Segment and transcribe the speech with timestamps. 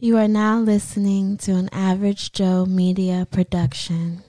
[0.00, 4.22] You are now listening to an Average Joe Media production.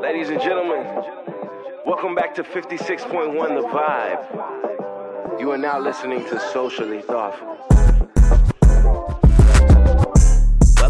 [0.00, 0.86] Ladies and gentlemen,
[1.84, 5.40] welcome back to 56.1 The Vibe.
[5.40, 7.73] You are now listening to Socially Thotful.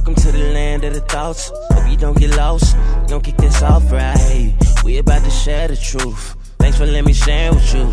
[0.04, 1.50] Welcome to the land of the thoughts.
[1.72, 2.76] Hope you don't get lost.
[3.06, 4.54] Don't kick this off right.
[4.84, 6.36] We about to share the truth.
[6.58, 7.90] Thanks for letting me share with you.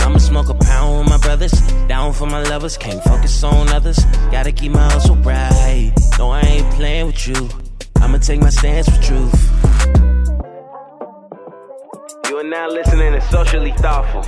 [0.00, 1.52] I'ma smoke a pound with my brothers.
[1.86, 2.78] Down for my lovers.
[2.78, 4.02] Can't focus on others.
[4.32, 5.92] Gotta keep my hustle bright.
[6.18, 7.50] No, I ain't playing with you.
[7.96, 9.50] I'ma take my stance for truth.
[12.30, 14.24] You are now listening to Socially Thotful.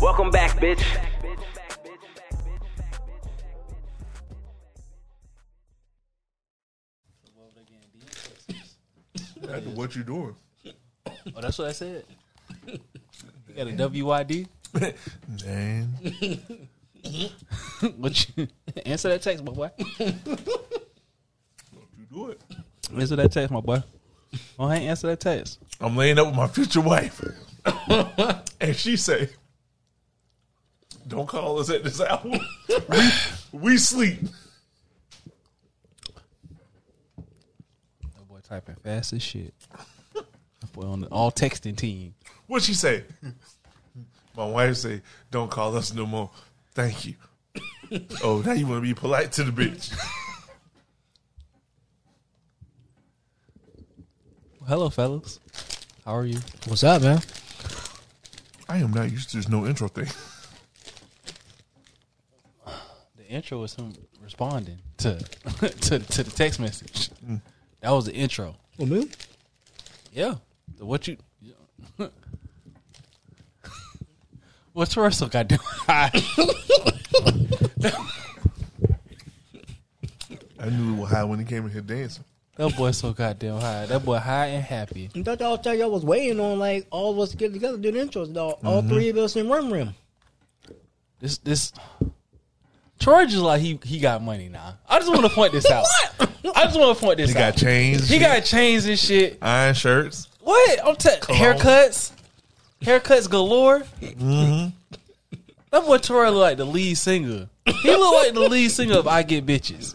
[0.00, 0.82] Welcome back, bitch.
[9.74, 10.36] What you doing?
[11.34, 12.04] Oh, that's what I said.
[12.66, 12.78] You
[13.56, 14.48] got a WYD?
[15.44, 16.68] Man.
[17.96, 18.48] what you
[18.84, 19.70] answer that text, my boy?
[19.98, 20.18] Don't
[21.98, 22.40] you do it.
[22.94, 23.82] Answer that text, my boy.
[24.58, 25.58] Oh, I ain't answer that text.
[25.80, 27.22] I'm laying up with my future wife.
[28.60, 29.28] and she say,
[31.06, 32.20] Don't call us at this hour.
[32.88, 33.10] we,
[33.52, 34.20] we sleep.
[37.16, 39.54] That boy typing fast as shit.
[40.14, 42.14] That boy on the all texting team.
[42.46, 43.04] What she say?
[44.36, 46.30] My wife say, Don't call us no more.
[46.74, 47.14] Thank you.
[48.22, 49.94] oh, now you want to be polite to the bitch.
[54.66, 55.40] Hello, fellas.
[56.04, 56.38] How are you?
[56.66, 57.20] What's up, man?
[58.68, 60.08] I am not used to this no intro thing.
[63.16, 65.18] The intro was him responding to
[65.82, 67.10] to to the text message.
[67.24, 67.40] Mm.
[67.80, 68.56] That was the intro.
[68.78, 69.08] Oh, me?
[70.12, 70.36] Yeah.
[70.76, 71.16] The what you?
[74.72, 75.60] What's Russell got doing?
[75.62, 76.10] High.
[80.58, 82.24] I knew it was high when he came in here dancing.
[82.56, 83.86] that boy so goddamn high.
[83.86, 85.10] That boy high and happy.
[85.14, 87.78] I thought y'all, thought y'all was waiting on like all of us to get together
[87.78, 88.32] do the intros.
[88.34, 88.58] Though.
[88.64, 88.88] All mm-hmm.
[88.88, 89.94] three of us in Rim room.
[91.20, 91.72] This this
[92.98, 94.78] Troy just like he he got money now.
[94.88, 95.84] I just want to point this out.
[96.54, 97.36] I just want to point this out.
[97.36, 97.52] He out.
[97.52, 98.08] got chains.
[98.08, 99.38] He got chains and shit.
[99.42, 100.28] iron shirts.
[100.40, 100.86] What?
[100.86, 102.12] I'm t- haircuts,
[102.80, 103.80] haircuts galore.
[104.00, 104.68] Mm-hmm.
[105.70, 107.48] That boy Troy look like the lead singer.
[107.66, 109.92] He look like the lead singer of I Get Bitches.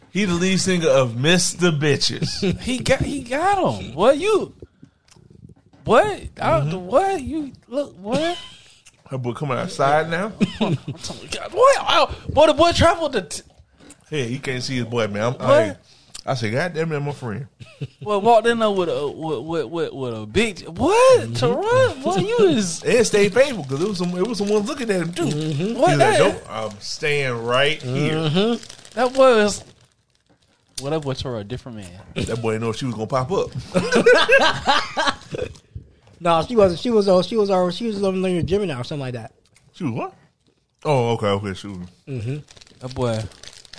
[0.10, 1.70] He the lead singer of Mr.
[1.78, 2.58] Bitches.
[2.60, 3.94] He got he got him.
[3.94, 4.54] What you?
[5.84, 6.06] What?
[6.06, 6.20] I
[6.60, 6.70] Mm-hmm.
[6.70, 7.94] don't, what you look?
[7.98, 8.38] What?
[9.10, 10.32] Her boy coming outside now.
[10.60, 11.76] I'm telling you, God, what?
[11.80, 13.22] Oh, boy, the boy traveled to.
[13.22, 13.42] T-
[14.10, 15.34] Hey, he can't see his boy, man.
[15.38, 15.76] I'm, I,
[16.24, 17.46] I said, God damn it, my friend.
[18.02, 21.20] Well, walked in there with a with with, with, with a big what?
[21.28, 21.32] Mm-hmm.
[21.34, 22.02] Teron?
[22.02, 25.00] Boy, you is And stay faithful because it was some it was someone looking at
[25.00, 25.74] him too.
[25.74, 25.90] what?
[25.96, 28.28] Like, That, nope, I'm staying right here.
[28.94, 29.62] that was.
[30.82, 32.00] Well, that boy Teron, a different man.
[32.16, 33.50] That boy didn't know she was gonna pop up.
[36.20, 36.80] No, she wasn't.
[36.80, 37.08] She was.
[37.08, 37.50] Uh, she was.
[37.50, 39.32] Uh, she was living in Gemini or something like that.
[39.72, 40.14] She was what?
[40.84, 41.78] Oh, okay, okay, she was.
[42.80, 43.20] That boy,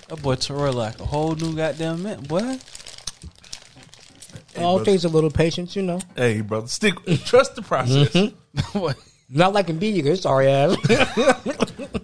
[0.07, 2.21] that boy Teron like a whole new goddamn man.
[2.23, 2.57] Boy,
[4.57, 4.91] all brother.
[4.91, 5.99] takes a little patience, you know.
[6.15, 6.95] Hey, brother, stick,
[7.25, 8.11] trust the process.
[8.73, 8.93] boy,
[9.29, 10.75] Not like in B, sorry ass.
[10.87, 12.03] that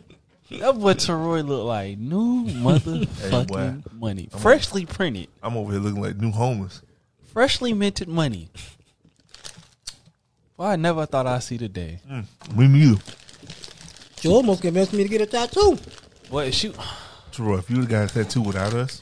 [0.79, 3.75] boy Teroy look like new motherfucking boy.
[3.97, 6.81] money, freshly printed, I'm over here looking like new homeless.
[7.25, 8.49] freshly minted money.
[10.57, 11.99] Well, I never thought I'd see the day.
[12.09, 13.01] Mm, me neither.
[14.19, 15.77] she almost convinced me to get a tattoo.
[16.29, 16.75] What shoot?
[17.31, 19.01] Troy, if you would have got a tattoo without us,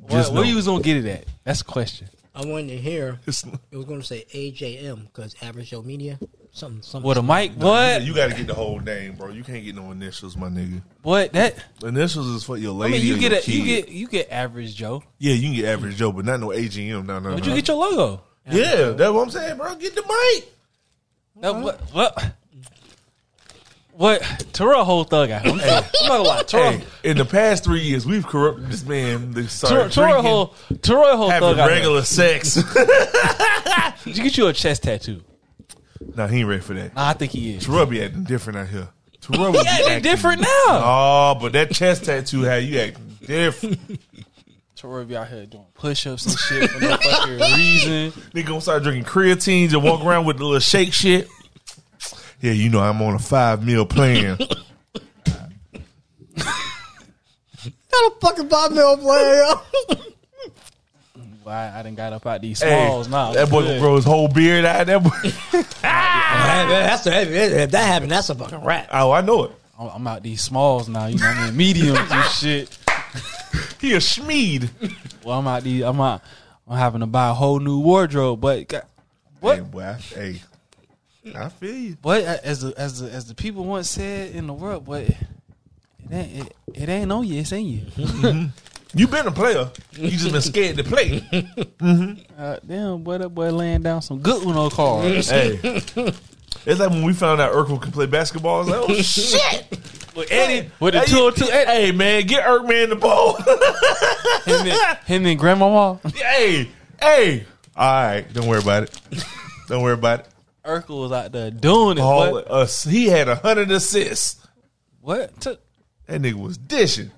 [0.00, 0.48] What, Just where know.
[0.48, 1.24] you was gonna get it at?
[1.44, 2.08] That's the question.
[2.32, 3.18] I wanted to hear.
[3.26, 6.18] It was going to say AJM because Average Joe Media.
[6.52, 6.82] Something.
[6.82, 7.06] Something.
[7.06, 7.52] What a mic?
[7.52, 8.02] What?
[8.02, 9.28] you got to get the whole name, bro.
[9.30, 10.80] You can't get no initials, my nigga.
[11.02, 11.56] What that?
[11.82, 14.30] Initials is for your I mean, you or get your a, you get you get
[14.30, 15.02] average Joe.
[15.18, 17.04] yeah, you can get average Joe, but not no AGM.
[17.06, 17.48] No, no, Would no.
[17.50, 18.22] you get your logo?
[18.52, 19.74] Yeah, that's what I'm saying, bro.
[19.76, 20.52] Get the mic.
[21.36, 21.80] No, what?
[21.92, 22.32] What?
[23.92, 24.22] What?
[24.54, 25.46] Terrell a whole thug out.
[25.46, 25.70] I'm, sorry.
[25.70, 26.42] I'm not gonna lie.
[26.44, 29.32] Terrell, Hey, in the past three years, we've corrupted this man.
[29.32, 31.68] They Terrell, started Terrell drinking, whole Terrell whole having thug out.
[31.68, 31.76] here.
[31.78, 32.54] regular sex.
[34.04, 35.22] Did you get you a chest tattoo?
[36.14, 36.94] nah, he ain't ready for that.
[36.94, 37.66] Nah, I think he is.
[37.66, 38.88] Terrell be acting different out here.
[39.20, 40.46] Terrell He acting different now.
[40.68, 43.78] Oh, but that chest tattoo had you acting different.
[44.80, 48.12] Terrell be out here doing push ups and shit for no fucking reason.
[48.32, 51.28] Nigga gonna start drinking creatines and walk around with the little shake shit.
[52.40, 54.38] Yeah, you know I'm on a five meal plan.
[56.36, 56.46] Not
[58.06, 59.44] a fucking five mil player.
[61.44, 63.32] Well, I, I done got up out these Hey, smalls now.
[63.32, 63.66] that boy Good.
[63.68, 64.86] gonna grow his whole beard out.
[64.86, 65.10] That boy.
[65.82, 67.20] Man, that's a,
[67.64, 68.88] if that happened, that's a fucking rap.
[68.92, 69.52] oh, I know it.
[69.78, 71.06] I'm, I'm out these smalls now.
[71.06, 72.78] You know, what I mean mediums and shit.
[73.80, 74.68] He a schmied.
[75.24, 75.82] Well, I'm out these.
[75.82, 76.22] I'm out.
[76.66, 78.40] I'm having to buy a whole new wardrobe.
[78.40, 78.88] But got-
[79.40, 79.56] what?
[79.56, 80.42] Hey, boy, I, hey,
[81.34, 81.96] I feel you.
[82.00, 85.16] But as the as the as the people once said in the world, but it
[86.10, 87.40] ain't it, it ain't on you.
[87.40, 88.48] It's in you.
[88.92, 89.70] You been a player.
[89.92, 91.22] You just been scared to play.
[92.36, 95.30] Uh, damn, boy, that boy laying down some good Uno cards.
[95.30, 95.58] hey,
[96.66, 98.56] it's like when we found out Urkel can play basketball.
[98.56, 99.70] I was like, oh shit.
[100.16, 101.70] With Eddie, With the hey, 202 Eddie.
[101.70, 103.36] Hey man, get Urkman the ball.
[104.44, 106.00] him, and, him and grandmama.
[106.14, 106.68] hey,
[107.00, 107.46] hey.
[107.76, 109.00] All right, don't worry about it.
[109.68, 110.26] Don't worry about it.
[110.64, 112.00] Urkel was out there doing it.
[112.02, 112.50] All What?
[112.50, 114.44] us, he had a hundred assists.
[115.00, 115.40] What?
[115.40, 115.56] T-
[116.06, 117.12] That nigga was dishing.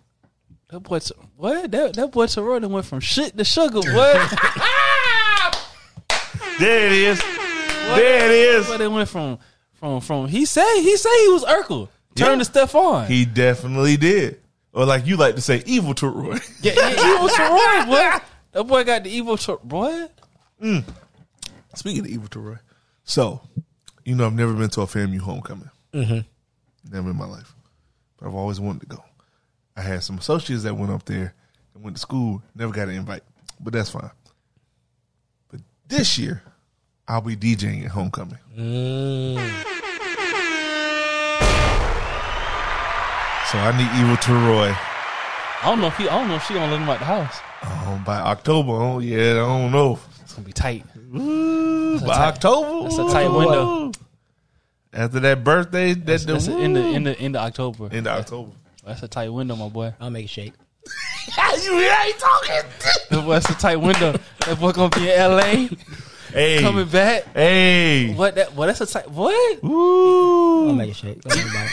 [0.68, 1.70] that boy, T- what?
[1.72, 3.80] That that boy Terrell went from shit to sugar.
[3.80, 4.38] What?
[6.58, 7.22] There it is.
[7.96, 8.66] There it is.
[8.66, 9.38] But it went from
[9.74, 10.28] from from.
[10.28, 11.88] He said he said he was Urkel.
[12.14, 12.38] Turned Yeah.
[12.38, 13.06] to Stefan.
[13.06, 14.40] He definitely did.
[14.72, 16.38] Or like you like to say, evil to Roy.
[16.62, 18.18] yeah, yeah, evil Terrell, boy.
[18.52, 19.60] That boy got the evil Terrell.
[19.62, 20.06] Boy,
[21.74, 22.56] Speaking of evil to Roy,
[23.04, 23.40] so
[24.04, 25.70] you know I've never been to a FAMU homecoming.
[25.92, 26.92] Mm-hmm.
[26.92, 27.54] Never in my life,
[28.18, 29.04] but I've always wanted to go.
[29.76, 31.34] I had some associates that went up there
[31.74, 32.42] and went to school.
[32.54, 33.22] Never got an invite,
[33.60, 34.10] but that's fine.
[35.50, 36.42] But this year,
[37.08, 38.38] I'll be DJing at homecoming.
[43.50, 44.70] So I need evil to Roy.
[44.74, 46.08] I don't know if he.
[46.08, 47.38] I don't know if she gonna let him out the house.
[47.62, 49.98] Um, by October, oh yeah, I don't know.
[50.22, 50.84] It's gonna be tight.
[51.14, 53.92] Ooh, by tight- October, that's a tight window.
[54.94, 57.88] After that birthday, that That's, the that's in the in the in the October.
[57.92, 58.52] in October.
[58.86, 59.92] That's a tight window, my boy.
[60.00, 60.54] I'll make it shake.
[61.62, 62.62] you ain't talking.
[63.10, 64.18] That that's a tight window.
[64.46, 65.68] That boy gonna be in L.A.
[66.32, 67.24] Hey, coming back.
[67.34, 68.34] hey, What?
[68.36, 68.54] That?
[68.54, 68.66] What?
[68.66, 69.10] That's a tight.
[69.10, 69.62] What?
[69.64, 70.68] Ooh.
[70.68, 71.20] I'll make it shake.
[71.22, 71.68] Don't worry about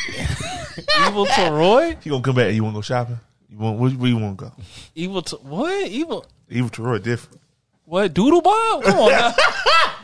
[0.78, 0.86] it.
[1.08, 1.98] Evil to Roy?
[2.02, 2.54] He gonna come back.
[2.54, 3.20] You want to go shopping?
[3.50, 4.52] You want where, where you want to go?
[4.96, 5.88] Evil to what?
[5.88, 6.26] Evil.
[6.50, 7.40] Evil to Roy different.
[7.86, 8.14] What?
[8.14, 8.84] Doodle Bob?
[8.84, 9.12] Come on.
[9.12, 9.34] Now.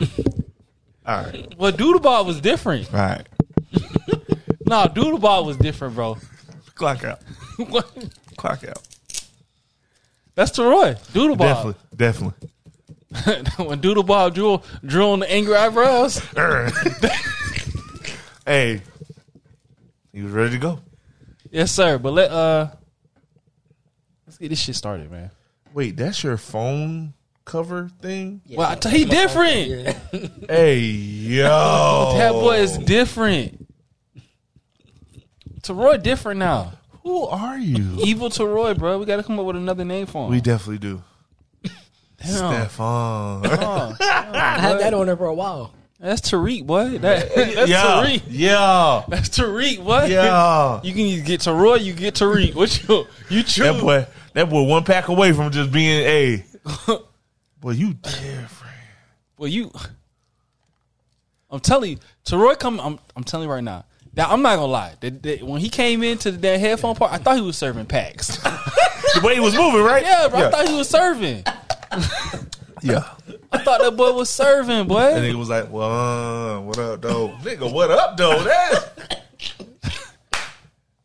[1.06, 2.92] All right, Well Doodle Bob was different.
[2.92, 3.26] all right.
[4.68, 6.18] Nah, Doodle Bob was different, bro.
[6.74, 7.20] Clock out.
[7.68, 7.88] What?
[8.36, 8.82] Clock out.
[10.34, 10.96] That's to Roy.
[11.12, 11.46] Doodle Bob.
[11.46, 12.48] Definitely, definitely.
[13.56, 16.18] when Doodle Bob drew drew on the angry eyebrows.
[18.46, 18.80] hey,
[20.12, 20.80] he was ready to go.
[21.50, 21.98] yes, sir.
[21.98, 22.68] But let uh,
[24.26, 25.30] let's get this shit started, man.
[25.72, 27.14] Wait, that's your phone
[27.44, 28.40] cover thing?
[28.50, 29.68] well, I tell he different.
[29.68, 29.98] Yeah.
[30.48, 33.66] Hey, yo, That boy is different.
[35.62, 36.72] Teroy different now.
[37.02, 37.98] Who are you?
[38.04, 38.98] Evil Teroy, bro.
[38.98, 40.30] We got to come up with another name for him.
[40.30, 41.02] We definitely do.
[42.18, 42.28] Damn.
[42.36, 43.42] Stefan.
[43.46, 45.72] Oh, I had that on there for a while.
[46.00, 46.98] that's Tariq, boy.
[46.98, 48.22] That, that's yeah, Tariq.
[48.28, 50.08] yeah, That's Tariq, what?
[50.10, 50.80] yeah.
[50.84, 52.54] You can either get Teroy, you get Tariq.
[52.54, 53.64] What you you choose?
[53.64, 56.44] That boy, that boy, one pack away from just being a.
[57.60, 58.74] boy, you different.
[59.38, 59.70] Well, you.
[61.50, 62.80] I'm telling you, Teroy come.
[62.80, 63.84] I'm, I'm telling you right now.
[64.16, 64.94] Now I'm not gonna lie.
[65.00, 67.86] That, that- when he came into the, that headphone part, I thought he was serving
[67.86, 68.36] packs.
[68.38, 70.02] The way he was moving, right?
[70.02, 70.40] yeah, bro.
[70.40, 70.48] Yeah.
[70.48, 71.44] I thought he was serving.
[72.82, 73.04] Yeah.
[73.52, 74.98] I thought that boy was serving, boy.
[75.00, 75.20] And boy.
[75.22, 77.28] nigga was like, "Well, uh, what up, though?
[77.42, 78.42] nigga, what up, though?
[78.42, 79.22] That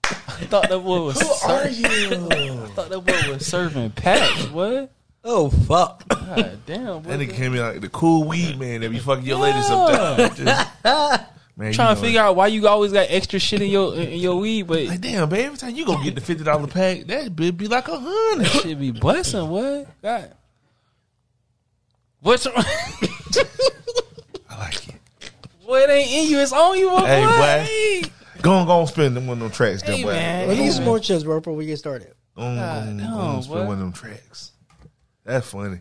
[0.03, 1.21] I thought that boy was.
[1.21, 2.31] Who are Serving.
[2.31, 4.89] you?" I thought that boy was serving packs, boy.
[5.23, 6.07] Oh fuck!
[6.09, 7.09] God damn, boy.
[7.11, 10.35] That nigga came in like the cool weed man that be fucking your lady sometimes.
[10.37, 11.27] Just- man,
[11.57, 14.19] trying you to know, figure out why you always got extra shit in your in
[14.19, 17.01] your weed, but Like, damn, babe, every time you go get the fifty dollar pack,
[17.05, 18.47] that be, be like a hundred.
[18.47, 19.47] shit be busting.
[19.47, 19.87] What?
[20.01, 20.33] God.
[22.21, 22.55] What's wrong?
[24.49, 24.95] I like it.
[25.65, 26.39] Boy, it ain't in you.
[26.39, 27.31] It's on you, my Hey, boy.
[27.31, 27.65] boy.
[27.65, 28.03] Hey.
[28.41, 30.11] Go on, go on, spend them one of them tracks, Hey, then, boy.
[30.13, 30.47] man.
[30.47, 32.13] Let me get some more chips, bro, before we get started.
[32.35, 33.65] Go on, go on, God go on, damn, spend boy.
[33.65, 34.51] one of them tracks.
[35.23, 35.79] That's funny.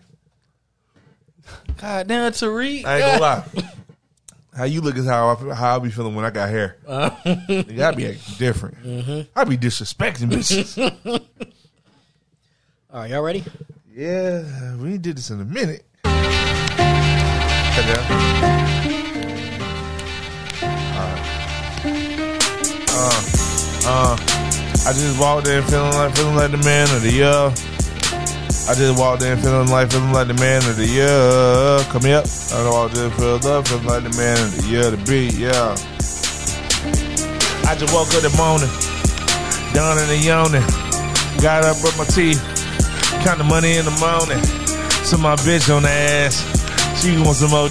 [1.78, 2.84] God damn, Tariq.
[2.84, 3.44] I ain't gonna lie.
[4.54, 6.76] How you look is how I, how I be feeling when I got hair.
[6.86, 7.16] Uh-huh.
[7.48, 8.82] Nigga, I be acting different.
[8.82, 9.20] Mm-hmm.
[9.38, 10.76] I be disrespecting bitches.
[12.92, 13.44] All right, y'all ready?
[13.94, 15.84] yeah, we ain't did this in a minute.
[17.80, 17.96] Down.
[22.92, 23.20] Uh,
[23.86, 24.16] uh,
[24.86, 27.52] I just walked in feeling like feeling like the man of the year.
[28.68, 31.80] I just walked in feeling like feeling like the man of the year.
[31.90, 32.22] Come here.
[32.52, 34.90] I walked in feeling up feeling like the man of the year.
[34.90, 35.72] The beat, yeah.
[37.64, 38.68] I just woke up the morning,
[39.72, 40.66] down in the yawning.
[41.40, 42.44] Got up, brush my teeth,
[43.24, 44.40] count the money in the morning.
[45.08, 46.59] to my bitch on the ass.
[46.96, 47.68] She wants some more.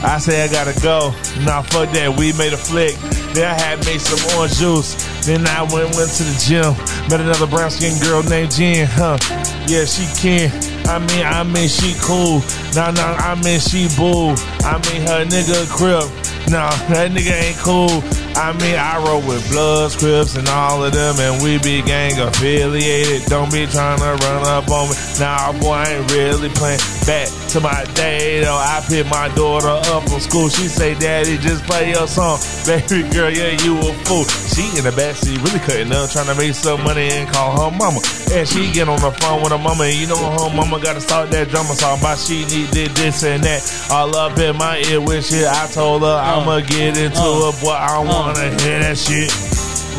[0.00, 1.10] I say I gotta go.
[1.42, 2.14] Nah, fuck that.
[2.16, 2.94] We made a flick.
[3.34, 4.94] Then I had made some orange juice.
[5.26, 6.70] Then I went went to the gym.
[7.10, 8.86] Met another brown skinned girl named Jen.
[8.86, 9.18] Huh?
[9.66, 10.54] Yeah, she can.
[10.86, 12.40] I mean, I mean she cool.
[12.74, 14.38] Nah, nah, I mean she boo.
[14.62, 16.06] I mean her nigga crip.
[16.50, 18.00] Nah, that nigga ain't cool.
[18.38, 22.18] I mean, I roll with Bloods, Crips, and all of them, and we be gang
[22.18, 23.26] affiliated.
[23.28, 24.96] Don't be trying to run up on me.
[25.18, 26.78] Nah, boy, I ain't really playing.
[27.04, 30.48] Back to my day, though, I pick my daughter up from school.
[30.48, 32.38] She say, Daddy, just play your song.
[32.66, 34.24] Baby girl, yeah, you a fool.
[34.24, 37.76] She in the backseat, really cutting up, trying to make some money and call her
[37.76, 38.00] mama.
[38.32, 41.00] And she get on the phone with her mama, and you know her mama gotta
[41.00, 41.98] start that drama song.
[42.00, 43.60] But she need this, and that.
[43.90, 45.46] All up in my ear with shit.
[45.46, 47.70] I told her I'ma get into uh, it, boy.
[47.70, 49.26] I wanna hear that shit.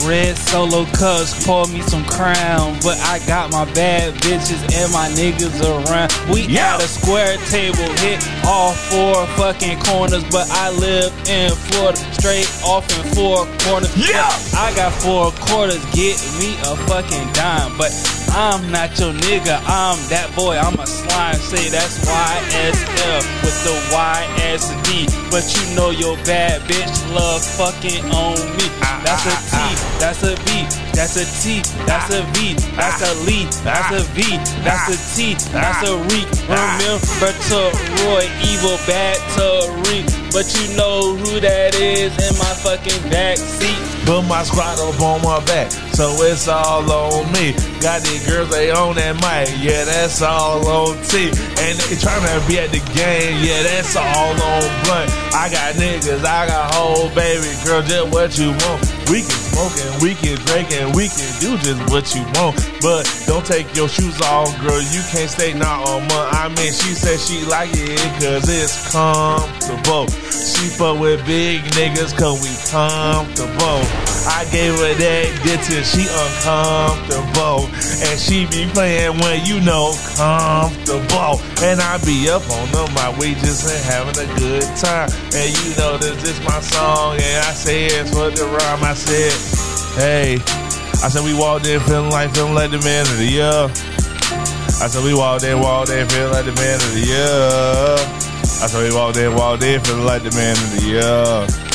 [0.07, 2.77] Red solo cups, pour me some crown.
[2.81, 6.15] But I got my bad bitches and my niggas around.
[6.31, 6.75] We Yeah.
[6.75, 10.23] at a square table, hit all four fucking corners.
[10.31, 13.91] But I live in Florida, straight off in four corners.
[13.97, 14.31] Yeah.
[14.55, 17.75] I got four quarters, get me a fucking dime.
[17.77, 17.91] But
[18.31, 21.35] I'm not your nigga, I'm that boy, I'm a slime.
[21.35, 25.09] Say that's YSL with the YSD.
[25.31, 28.67] But you know your bad bitch love fucking on me.
[29.03, 29.55] That's a T,
[29.99, 34.21] that's a B, that's a T, that's a V, that's a Lee, that's a V,
[34.63, 36.29] that's a T, that's a Reek.
[36.49, 37.59] Remember to
[38.03, 39.49] Roy, evil bad to
[39.89, 40.18] Tariq.
[40.31, 44.05] But you know who that is in my fucking backseat.
[44.05, 47.53] Put my squad up on my back, so it's all on me.
[47.81, 51.29] Got these girls, they on that mic, yeah, that's all on T.
[51.29, 55.11] And they tryna be at the game, yeah, that's all on blunt.
[55.33, 58.98] I got niggas, I got whole baby girl, just what you want.
[59.09, 62.55] We can smoke and we can drink and we can do just what you want.
[62.79, 66.29] But don't take your shoes off, girl, you can't stay not on my.
[66.31, 70.05] I mean, she said she like it cause it's comfortable.
[70.29, 74.18] She fuck with big niggas cause we comfortable.
[74.29, 77.65] I gave her that dick till she uncomfortable.
[78.05, 81.41] And she be playing when you know comfortable.
[81.65, 85.09] And I be up on them my wages and having a good time.
[85.33, 87.17] And you know this is my song.
[87.17, 88.83] And I say it's for the rhyme.
[88.85, 89.33] I said,
[89.97, 90.37] hey.
[91.01, 93.71] I said we walked in feeling like feeling like the man of the year.
[94.81, 97.95] I said we walked in, walked in, feeling like the man of the year.
[98.61, 101.68] I said we walked in, walked in, feeling like the man of the year.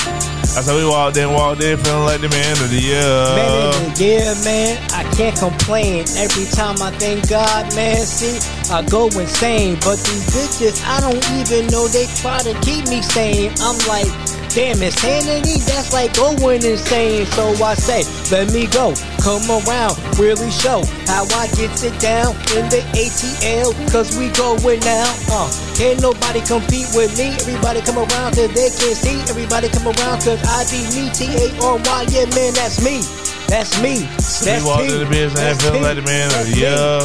[0.56, 3.02] I said we walked in, walked in, feeling like the man of the year.
[3.02, 6.06] Man, in the year, man, I can't complain.
[6.14, 8.38] Every time I thank God, man, see,
[8.70, 9.74] I go insane.
[9.82, 13.50] But these bitches, I don't even know they try to keep me sane.
[13.58, 14.06] I'm like,
[14.54, 17.26] damn, insanity, that's like going insane.
[17.26, 22.38] So I say, let me go, come around, really show how I get it down
[22.54, 23.74] in the ATL.
[23.90, 27.34] Cause we going now, uh, can't nobody compete with me.
[27.42, 29.18] Everybody come around cause they can't see.
[29.26, 33.02] Everybody come around cause I be me, T-A-R-Y, yeah, man, that's me.
[33.50, 34.06] That's me.
[34.22, 34.94] So That's we walked T.
[34.94, 37.00] in the business and feeling like the man of the year.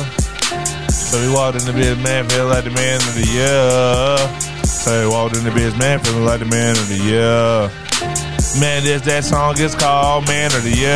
[0.94, 4.49] So we walked in the business, man, feeling like the man of the year.
[4.80, 7.70] So we walked in the business, man, feeling like the man of the year.
[8.64, 10.96] Man, this that song is called Man of the Year.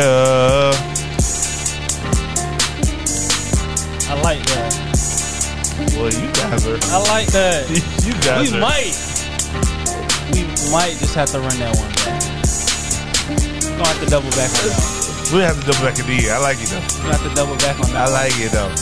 [4.08, 4.72] I like that.
[6.00, 6.80] Well, you guys are.
[6.90, 7.68] I like that.
[8.04, 8.60] You guys we are.
[8.60, 8.96] might.
[10.32, 12.24] We might just have to run that one back.
[13.68, 15.30] We're gonna have to double back on that.
[15.32, 16.32] We have to double back in the year.
[16.32, 16.80] I like it though.
[17.04, 18.08] We're have to double back on that.
[18.08, 18.72] I like it though.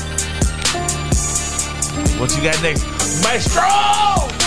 [2.18, 2.86] What you got next?
[3.22, 4.41] Maestro!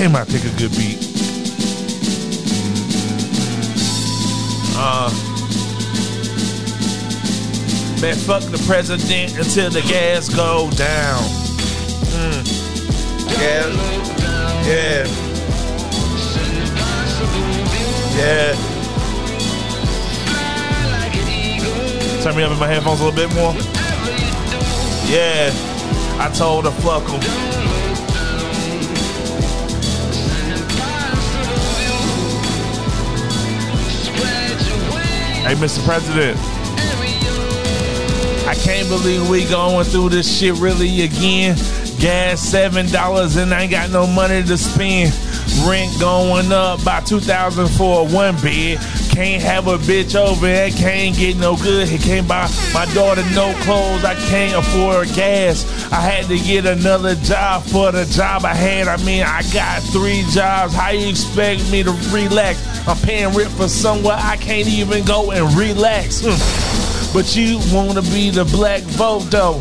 [0.00, 0.96] They might pick a good beat.
[4.74, 5.10] Uh,
[8.00, 11.22] man, fuck the president until the gas go down.
[12.16, 12.46] Mm.
[13.36, 13.66] Yeah,
[18.16, 18.54] yeah.
[22.22, 23.52] Turn me up in my headphones a little bit more.
[25.12, 25.52] Yeah,
[26.18, 27.69] I told her fuck 'em.
[35.42, 35.84] Hey, Mr.
[35.84, 36.38] President.
[38.46, 41.56] I can't believe we going through this shit really again.
[41.98, 45.12] Gas seven dollars and I ain't got no money to spend.
[45.66, 48.78] Rent going up by two thousand for a one bed.
[49.10, 51.88] Can't have a bitch over and can't get no good.
[51.88, 54.04] He can't buy my daughter no clothes.
[54.04, 55.66] I can't afford gas.
[55.92, 58.88] I had to get another job for the job I had.
[58.88, 60.74] I mean, I got three jobs.
[60.74, 62.64] How you expect me to relax?
[62.86, 66.22] I'm paying rent for somewhere I can't even go and relax.
[66.22, 67.12] Mm.
[67.12, 69.60] But you wanna be the black vote though.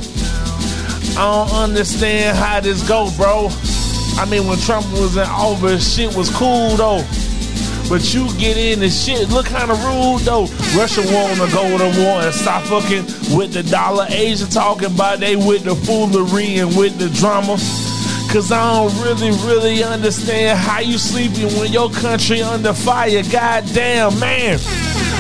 [1.18, 3.50] I don't understand how this go, bro.
[4.18, 7.04] I mean, when Trump was in office, shit was cool though.
[7.90, 10.46] But you get in and shit look kind of rude though.
[10.78, 13.04] Russia wanna go to war and stop fucking
[13.36, 14.06] with the dollar.
[14.10, 17.58] Asia talking about they with the foolery and with the drama.
[18.32, 23.24] Cause I don't really, really understand how you sleeping when your country under fire.
[23.24, 24.60] Goddamn, man.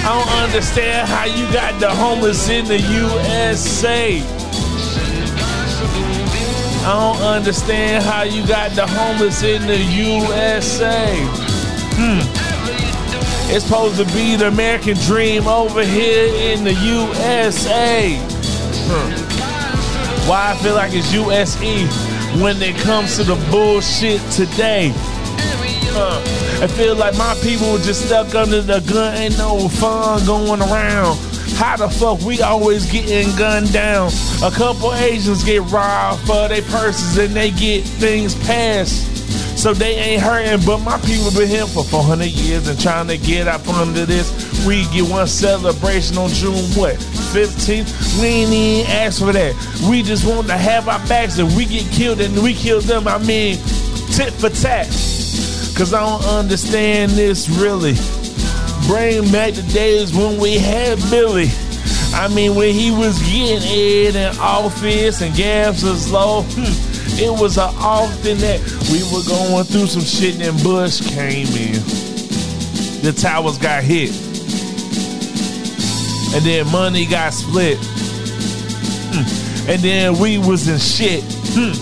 [0.05, 4.21] I don't understand how you got the homeless in the USA.
[6.85, 11.15] I don't understand how you got the homeless in the USA.
[11.97, 12.38] Hmm.
[13.51, 18.15] It's supposed to be the American dream over here in the USA.
[20.29, 21.87] Why I feel like it's USE
[22.39, 24.93] when it comes to the bullshit today.
[26.61, 31.17] I feel like my people just stuck under the gun, ain't no fun going around.
[31.57, 34.11] How the fuck we always getting gunned down?
[34.43, 39.18] A couple Asians get robbed for their purses and they get things passed.
[39.59, 43.17] So they ain't hurting, but my people been here for 400 years and trying to
[43.17, 44.31] get out from under this.
[44.65, 48.21] We get one celebration on June what 15th.
[48.21, 49.53] We ain't even ask for that.
[49.89, 51.39] We just want to have our backs.
[51.39, 53.57] and we get killed and we kill them, I mean
[54.19, 54.87] tit for tat.
[55.75, 57.93] Cause I don't understand this really.
[58.87, 61.47] Bring back the days when we had Billy.
[62.13, 66.88] I mean, when he was getting Ed in office and gas was low, hmm,
[67.21, 68.61] it was a often that
[68.91, 71.73] we were going through some shit and Bush came in.
[73.03, 74.11] The towers got hit.
[76.33, 77.77] And then money got split.
[79.11, 79.69] Hmm.
[79.69, 81.23] And then we was in shit.
[81.51, 81.75] Hmm.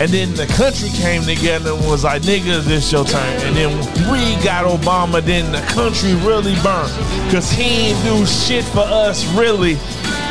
[0.00, 3.20] And then the country came together and was like, nigga, this your turn.
[3.42, 3.76] And then
[4.10, 6.90] we got Obama, then the country really burned.
[7.32, 9.76] Cause he ain't do shit for us, really.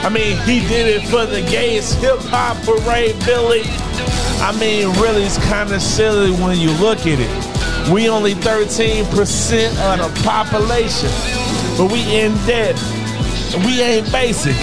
[0.04, 3.64] I mean, he did it for the gays hip hop parade, Billy.
[4.42, 7.92] I mean, really, it's kind of silly when you look at it.
[7.92, 11.10] We only 13% of the population,
[11.78, 12.76] but we in debt.
[13.66, 14.56] We ain't basic.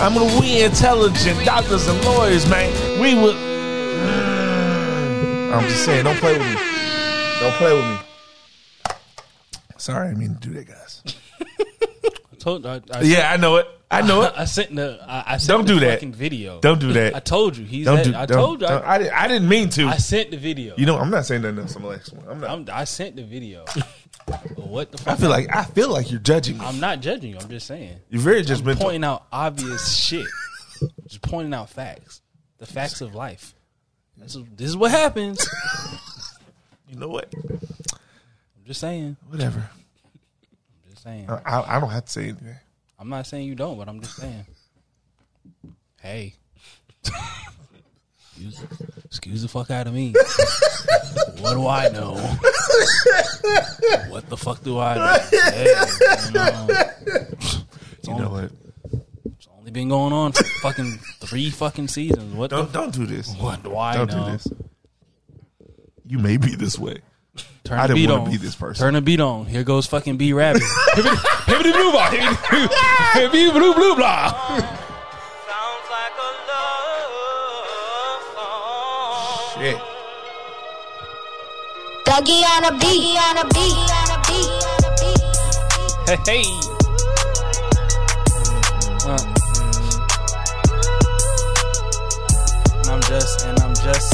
[0.00, 2.72] I mean, we intelligent doctors and lawyers, man.
[3.00, 3.36] We would.
[5.54, 6.56] I'm just saying, don't play with me.
[7.40, 7.98] Don't play with me.
[9.76, 11.02] Sorry, I didn't mean to do that, guys.
[12.44, 13.66] Told I, I Yeah, I know it.
[13.90, 14.34] I know it.
[14.36, 15.94] I sent the I, I sent Don't the do that.
[15.94, 16.60] fucking video.
[16.60, 17.14] Don't do that.
[17.16, 17.86] I told you he's.
[17.86, 18.14] Don't do.
[18.14, 18.66] I told you.
[18.66, 19.86] I, I, didn't, I didn't mean to.
[19.86, 20.74] I sent the video.
[20.76, 22.28] you know, I'm not saying nothing else on the next one.
[22.28, 22.50] I'm not.
[22.50, 23.64] I'm, I sent the video.
[24.56, 26.66] what the I feel like I feel like you're judging me.
[26.66, 27.38] I'm not judging you.
[27.40, 27.96] I'm just saying.
[28.10, 28.80] You're very judgmental.
[28.80, 30.26] Pointing out obvious shit.
[31.06, 32.20] Just pointing out facts.
[32.58, 33.54] The facts of life.
[34.18, 35.48] This is, this is what happens.
[36.90, 37.32] You know what?
[37.34, 39.16] I'm just saying.
[39.30, 39.70] Whatever.
[41.04, 41.30] I'm saying.
[41.30, 42.56] I, I, I don't have to say anything.
[42.98, 44.46] I'm not saying you don't, but I'm just saying.
[46.00, 46.34] Hey.
[48.36, 48.62] excuse,
[49.04, 50.12] excuse the fuck out of me.
[51.40, 52.14] what do I know?
[54.08, 55.18] what the fuck do I know?
[55.52, 55.74] Hey,
[56.26, 58.50] you know, You know what?
[59.36, 62.34] it's only been going on for fucking three fucking seasons.
[62.34, 63.34] What Don't the don't do this.
[63.36, 64.24] what do I Don't know?
[64.26, 64.48] do this.
[66.06, 66.98] You may be this way.
[67.64, 68.30] Turn I the didn't beat wanna on.
[68.30, 68.84] be this person.
[68.84, 69.46] Turn the beat on.
[69.46, 70.62] Here goes fucking B Rabbit.
[70.94, 72.08] Hibbity blue blah.
[72.10, 74.28] Hibbity blue blue blah.
[74.58, 79.62] Sounds like a love song.
[79.62, 79.78] Shit.
[82.04, 84.18] Dougie on a beat, on a beat, on a
[85.00, 85.24] beat.
[86.06, 86.44] Hey, hey.
[89.06, 89.18] Uh.
[92.76, 94.13] And I'm just, and I'm just.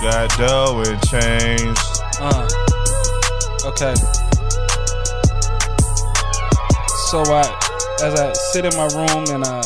[0.00, 1.78] Got dough and change.
[2.20, 2.48] Uh.
[3.64, 3.94] Okay.
[7.10, 7.42] So I,
[8.02, 9.62] as I sit in my room and I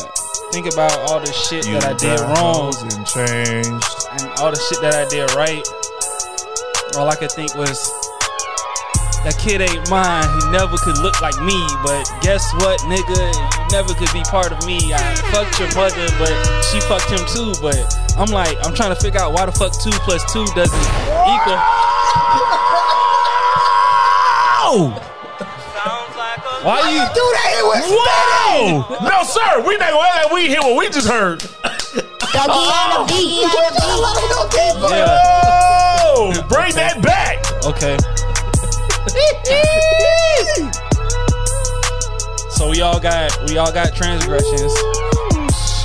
[0.51, 3.85] think about all the shit You that I did wrong and changed.
[4.11, 5.65] and all the shit that I did right,
[6.97, 7.77] all I could think was,
[9.25, 10.29] that kid ain't mine.
[10.37, 11.57] He never could look like me.
[11.81, 13.17] But guess what, nigga?
[13.33, 14.93] You never could be part of me.
[14.93, 15.01] I
[15.33, 16.31] fucked your mother, but
[16.69, 17.57] she fucked him too.
[17.57, 17.81] But
[18.21, 20.87] I'm like, I'm trying to figure out why the fuck two plus two doesn't
[21.25, 21.57] equal.
[24.61, 24.93] Oh!
[25.73, 27.01] Sounds like a Why you?
[27.01, 28.85] Do that it was Whoa!
[29.01, 29.65] No, sir.
[29.65, 31.39] We not gonna let we hear what we just heard.
[31.41, 33.73] Dougie on a beat, on
[34.37, 34.93] a beat.
[34.93, 35.17] Yeah.
[36.13, 36.47] Whoa!
[36.47, 37.41] Bring that back.
[37.65, 37.97] Okay.
[42.49, 44.73] So we all got we all got transgressions.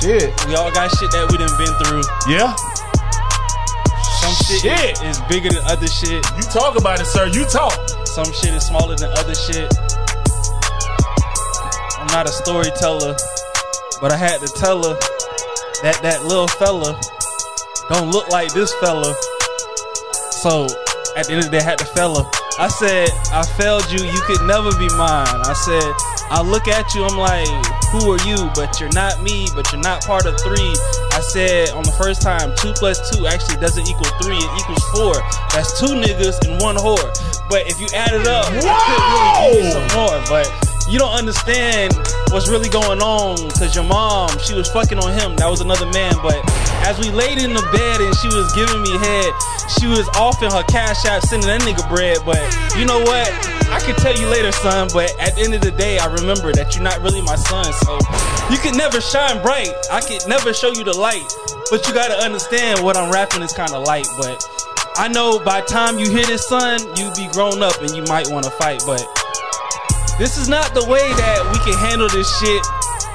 [0.01, 0.33] Shit.
[0.47, 2.01] We all got shit that we done been through.
[2.25, 2.55] Yeah.
[4.17, 4.97] Some shit, Shit.
[5.05, 6.25] Is, is bigger than other shit.
[6.37, 7.27] You talk about it, sir.
[7.27, 7.73] You talk.
[8.07, 9.71] Some shit is smaller than other shit.
[11.99, 13.15] I'm not a storyteller,
[14.01, 14.97] but I had to tell her
[15.83, 16.99] that that little fella
[17.89, 19.13] don't look like this fella.
[20.31, 20.65] So
[21.15, 22.29] at the end of the day, I had to fella.
[22.61, 24.05] I said, I failed you.
[24.05, 25.41] You could never be mine.
[25.49, 25.81] I said,
[26.29, 27.03] I look at you.
[27.03, 27.49] I'm like,
[27.89, 28.37] who are you?
[28.53, 29.47] But you're not me.
[29.55, 30.69] But you're not part of three.
[31.09, 34.37] I said on the first time, two plus two actually doesn't equal three.
[34.37, 35.17] It equals four.
[35.57, 37.09] That's two niggas and one whore.
[37.49, 40.21] But if you add it up, I could really some more.
[40.29, 40.45] But
[40.89, 41.93] you don't understand
[42.29, 45.35] what's really going on because your mom, she was fucking on him.
[45.35, 46.13] That was another man.
[46.23, 46.39] But
[46.87, 49.31] as we laid in the bed and she was giving me head,
[49.79, 52.19] she was off in her cash out sending that nigga bread.
[52.25, 52.41] But
[52.77, 53.27] you know what?
[53.71, 54.89] I could tell you later, son.
[54.93, 57.67] But at the end of the day, I remember that you're not really my son.
[57.85, 57.99] So
[58.51, 59.71] you can never shine bright.
[59.91, 61.27] I could never show you the light.
[61.69, 64.07] But you gotta understand what I'm rapping is kind of light.
[64.19, 64.43] But
[64.97, 68.27] I know by time you hear this, son, you be grown up and you might
[68.27, 68.83] want to fight.
[68.85, 69.07] But
[70.19, 72.63] this is not the way that we can handle this shit.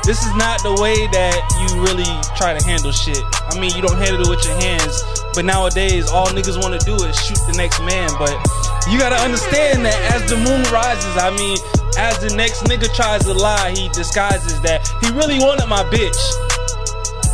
[0.07, 2.07] This is not the way that you really
[2.39, 3.19] try to handle shit.
[3.51, 5.03] I mean, you don't handle it with your hands,
[5.35, 8.07] but nowadays all niggas want to do is shoot the next man.
[8.15, 8.39] But
[8.87, 11.59] you gotta understand that as the moon rises, I mean,
[11.99, 16.23] as the next nigga tries to lie, he disguises that he really wanted my bitch.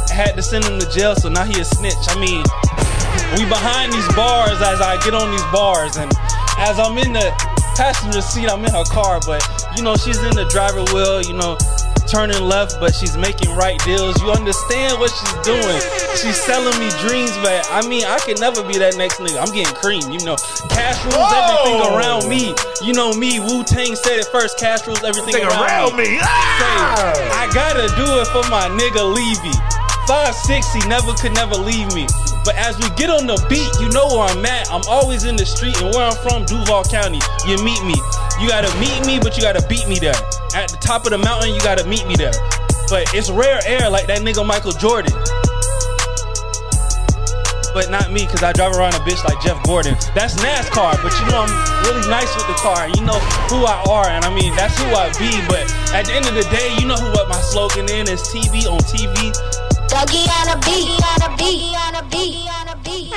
[0.08, 2.00] I had to send him to jail, so now he a snitch.
[2.08, 2.40] I mean,
[3.36, 6.08] we behind these bars as I get on these bars, and
[6.56, 9.42] as I'm in the passenger seat, I'm in her car, but
[9.76, 11.56] you know she's in the driver wheel, you know,
[12.06, 14.20] turning left, but she's making right deals.
[14.20, 15.80] You understand what she's doing?
[16.20, 19.40] She's selling me dreams, but I mean, I can never be that next nigga.
[19.40, 20.36] I'm getting cream, you know.
[20.68, 22.54] Cash rules everything around me.
[22.82, 23.40] You know me.
[23.40, 24.58] Wu Tang said it first.
[24.58, 26.18] Cash rules everything Thing around, around me.
[26.20, 27.12] Ah!
[27.16, 29.56] Say, I gotta do it for my nigga Levy.
[30.06, 32.06] Five six, he never could never leave me.
[32.44, 34.70] But as we get on the beat, you know where I'm at.
[34.70, 37.22] I'm always in the street, and where I'm from, Duval County.
[37.46, 37.94] You meet me.
[38.42, 40.18] You gotta meet me, but you gotta beat me there.
[40.54, 42.34] At the top of the mountain, you gotta meet me there.
[42.90, 45.14] But it's rare air like that nigga Michael Jordan.
[47.72, 49.96] But not me, cause I drive around a bitch like Jeff Gordon.
[50.12, 51.54] That's NASCAR, but you know I'm
[51.88, 52.84] really nice with the car.
[52.92, 53.16] You know
[53.48, 55.32] who I are, and I mean that's who I be.
[55.48, 55.64] But
[55.96, 58.76] at the end of the day, you know who what my slogan is TV on
[58.84, 59.32] TV.
[59.92, 63.12] Doggy on a beat, on a beat, on a beat, on a beat.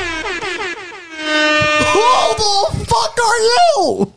[1.94, 4.12] Who the fuck are you?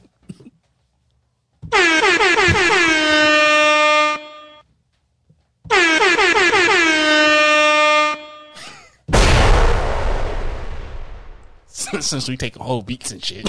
[12.01, 13.49] Since we taking whole beats and shit.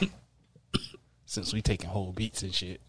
[1.26, 2.80] Since we taking whole beats and shit.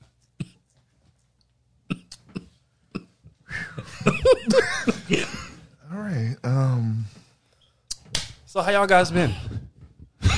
[5.92, 6.36] All right.
[6.44, 7.06] Um.
[8.56, 9.36] So how y'all guys been?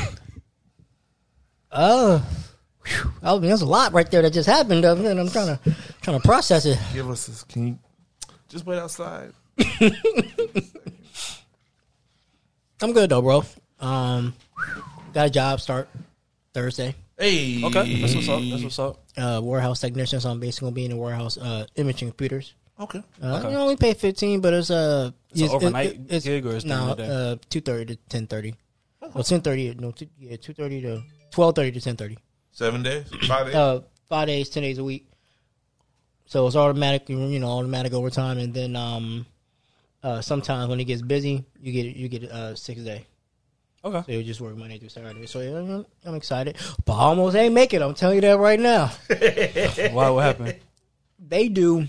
[1.69, 2.19] Uh,
[2.83, 5.59] whew, I mean, there's a lot right there that just happened, and I'm trying to
[6.01, 6.79] trying to process it.
[6.93, 7.43] Give us this.
[7.43, 7.79] Can you
[8.47, 9.31] just wait outside?
[12.81, 13.43] I'm good though, bro.
[13.79, 14.33] Um,
[15.13, 15.87] got a job start
[16.53, 16.95] Thursday.
[17.19, 17.63] Hey.
[17.63, 18.41] Okay, that's what's up.
[18.49, 19.03] That's what's up.
[19.15, 22.55] Uh, warehouse technician, so I'm basically gonna be in the warehouse, uh, imaging computers.
[22.79, 23.01] Okay.
[23.21, 26.63] Uh, You only pay 15, but it's uh, It's an it's- overnight gig or it's
[26.63, 28.53] during no, uh, 2:30 to 10:30.
[29.01, 32.17] Well, 10:30, no, two, yeah, 2:30 to 12:30 to 10:30.
[32.51, 33.05] Seven days.
[33.27, 33.55] Five days.
[33.55, 35.07] Uh, five days, ten days a week.
[36.25, 39.25] So it's automatic, you know, automatic overtime, and then um,
[40.03, 43.05] uh, sometimes when it gets busy, you get you get uh six day.
[43.85, 44.03] Okay.
[44.05, 45.25] So you just work Monday through Saturday.
[45.27, 47.81] So yeah, I'm- I'm excited, but I almost ain't make it.
[47.81, 48.87] I'm telling you that right now.
[49.93, 50.09] Why?
[50.09, 50.55] What happened?
[51.19, 51.87] They do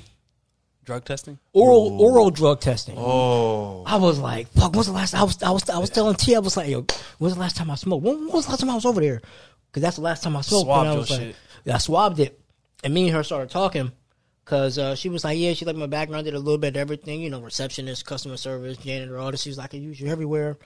[0.88, 1.38] Drug testing?
[1.52, 2.94] oral oral drug testing.
[2.96, 3.84] oh.
[3.86, 5.14] I was like, "Fuck!" When's the last?
[5.14, 6.86] I was I was I was telling T, I was like, "Yo,
[7.18, 8.02] when's the last time I smoked?
[8.02, 9.20] When, when was the last time I was over there?"
[9.66, 10.64] Because that's the last time I smoked.
[10.64, 11.36] Swabbed and I your was like, shit.
[11.66, 12.40] Yeah, I swabbed it,
[12.82, 13.92] and me and her started talking.
[14.46, 16.76] Cause uh, she was like, yeah, she liked my background, did a little bit of
[16.78, 19.42] everything, you know, receptionist, customer service, janitor, all this.
[19.42, 20.56] She was like, I can use you everywhere.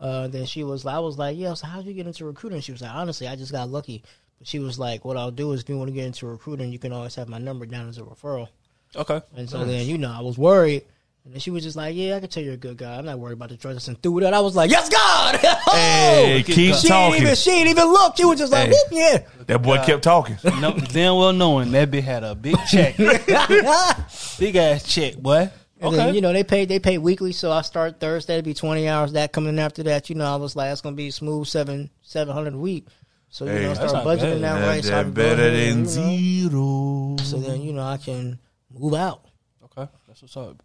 [0.00, 1.54] Uh, then she was, I was like, yeah.
[1.54, 2.60] So how'd you get into recruiting?
[2.62, 4.02] She was like, honestly, I just got lucky.
[4.38, 6.72] But she was like, what I'll do is, if you want to get into recruiting,
[6.72, 8.48] you can always have my number down as a referral.
[8.96, 9.20] Okay.
[9.36, 10.84] And so then, you know, I was worried.
[11.24, 12.96] And then she was just like, yeah, I can tell you're a good guy.
[12.96, 13.86] I'm not worried about the drugs.
[13.88, 15.36] And through that, I was like, yes, God.
[15.68, 16.42] Hey, oh!
[16.42, 17.22] keep she Didn't talking.
[17.22, 18.16] even, she didn't even look.
[18.16, 18.74] She was just like, Hey.
[18.92, 19.18] yeah.
[19.46, 20.38] That boy kept talking.
[20.60, 22.96] No, damn well knowing that bitch had a big check,
[24.38, 25.50] big ass check, boy.
[25.80, 25.96] And Okay.
[25.96, 28.88] then, you know, they pay they pay weekly, so I start Thursday, it'd be twenty
[28.88, 29.12] hours.
[29.12, 31.90] That coming in after that, you know, I was like, it's gonna be smooth seven
[32.02, 32.86] seven hundred a week.
[33.30, 34.42] So you Hey, know, that's start budgeting bad.
[34.42, 34.84] that That- right.
[34.84, 37.24] So, I that can go better ahead than and, you know, zero.
[37.28, 38.38] so then you know I can
[38.72, 39.24] move out.
[39.64, 40.62] Okay, that's what's up.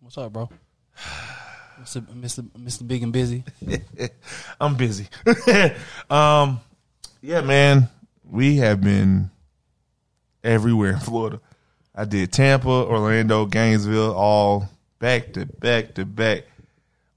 [0.00, 0.48] What's up, bro?
[1.80, 2.00] Mr.
[2.02, 2.42] Mr.
[2.58, 2.86] Mr.
[2.86, 3.44] Big and Busy.
[4.60, 5.08] I'm busy.
[6.10, 6.60] um,
[7.20, 7.88] yeah, man,
[8.24, 9.30] we have been
[10.42, 11.40] everywhere in Florida.
[11.94, 16.44] I did Tampa, Orlando, Gainesville, all back to back to back,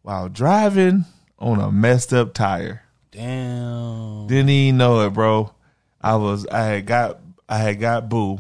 [0.02, 1.06] while driving
[1.38, 2.84] on a messed up tire.
[3.12, 4.28] Damn.
[4.28, 5.52] Didn't even know it, bro.
[6.02, 8.40] I was I had got I had got Boo.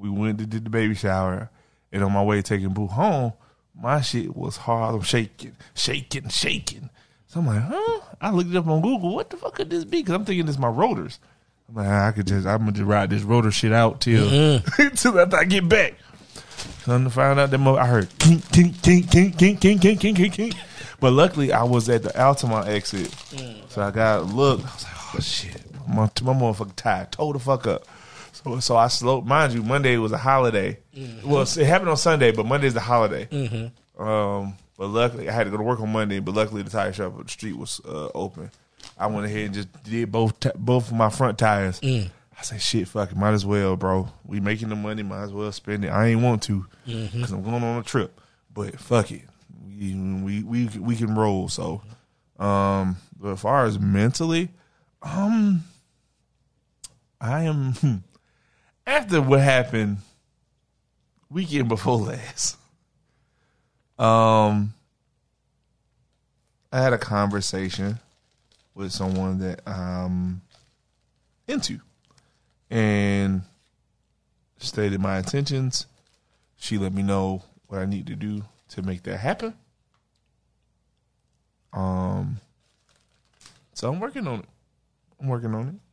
[0.00, 1.50] We went to did the baby shower,
[1.92, 3.34] and on my way taking Boo home,
[3.78, 4.94] my shit was hard.
[4.94, 6.88] I'm shaking, shaking, shaking.
[7.26, 8.00] So I'm like, huh?
[8.20, 9.14] I looked it up on Google.
[9.14, 9.98] What the fuck could this be?
[10.00, 11.20] Because I'm thinking it's my rotors.
[11.68, 14.60] I'm like, I could just I'm gonna just ride this rotor shit out till
[14.96, 15.94] till after I get back.
[16.84, 20.00] Come to find out that mo- I heard kink, kink, kink, kink, kink, kink, kink,
[20.00, 20.54] kink, kink, kink.
[20.98, 23.14] But luckily, I was at the Altamont exit,
[23.68, 24.60] so I got look.
[24.60, 27.86] I was like, "Oh shit, my, my motherfucking tire tore the fuck up."
[28.44, 29.26] So, so I slowed.
[29.26, 30.78] Mind you, Monday was a holiday.
[31.24, 33.28] Well, it happened on Sunday, but Monday's the holiday.
[33.98, 36.20] Um, but luckily, I had to go to work on Monday.
[36.20, 38.50] But luckily, the tire shop up the street was uh, open.
[38.98, 41.80] I went ahead and just did both ti- both of my front tires.
[42.38, 44.08] I say, shit, fuck it, might as well, bro.
[44.24, 45.88] We making the money, might as well spend it.
[45.88, 48.18] I ain't want to because I'm going on a trip,
[48.54, 49.22] but fuck it,
[49.66, 51.48] we we we, we can roll.
[51.50, 51.82] So,
[52.38, 54.48] um, but as far as mentally,
[55.02, 55.64] um,
[57.20, 57.96] I am hmm,
[58.90, 59.98] after what happened
[61.30, 62.56] weekend before last.
[63.98, 64.74] Um,
[66.72, 68.00] I had a conversation
[68.74, 70.40] with someone that I'm
[71.46, 71.78] into
[72.68, 73.42] and
[74.58, 75.86] stated my intentions.
[76.56, 79.54] She let me know what I need to do to make that happen.
[81.72, 82.38] Um,
[83.72, 84.48] so I'm working on it.
[85.20, 85.89] I'm working on it.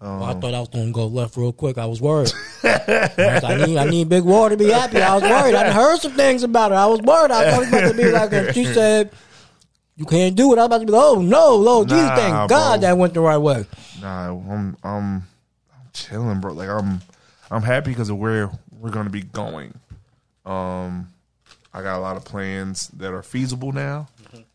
[0.00, 1.76] Well, I thought I was gonna go left real quick.
[1.76, 2.32] I was worried.
[2.62, 5.02] I, was I need I need Big War to be happy.
[5.02, 5.54] I was worried.
[5.56, 6.76] I heard some things about her.
[6.76, 7.32] I was worried.
[7.32, 9.10] I thought it was about to be like if she said
[9.96, 10.58] you can't do it.
[10.58, 12.88] I was about to be like, oh no, Lord Jesus, Nah, thank God bro.
[12.88, 13.64] that went the right way.
[14.00, 15.22] Nah, I'm I'm
[15.72, 16.52] I'm chilling, bro.
[16.52, 17.00] Like I'm
[17.50, 19.74] I'm happy because of where we're gonna be going.
[20.46, 21.12] Um,
[21.74, 24.06] I got a lot of plans that are feasible now,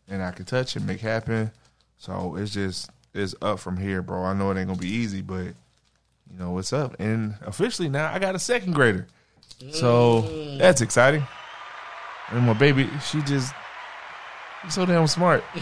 [0.08, 1.50] and I can touch and make happen.
[1.98, 4.24] So it's just it's up from here, bro.
[4.24, 6.96] I know it ain't gonna be easy, but you know what's up.
[6.98, 9.06] And officially now, I got a second grader,
[9.70, 10.22] so
[10.58, 11.24] that's exciting.
[12.30, 13.54] And my baby, she just
[14.62, 15.44] she's so damn smart.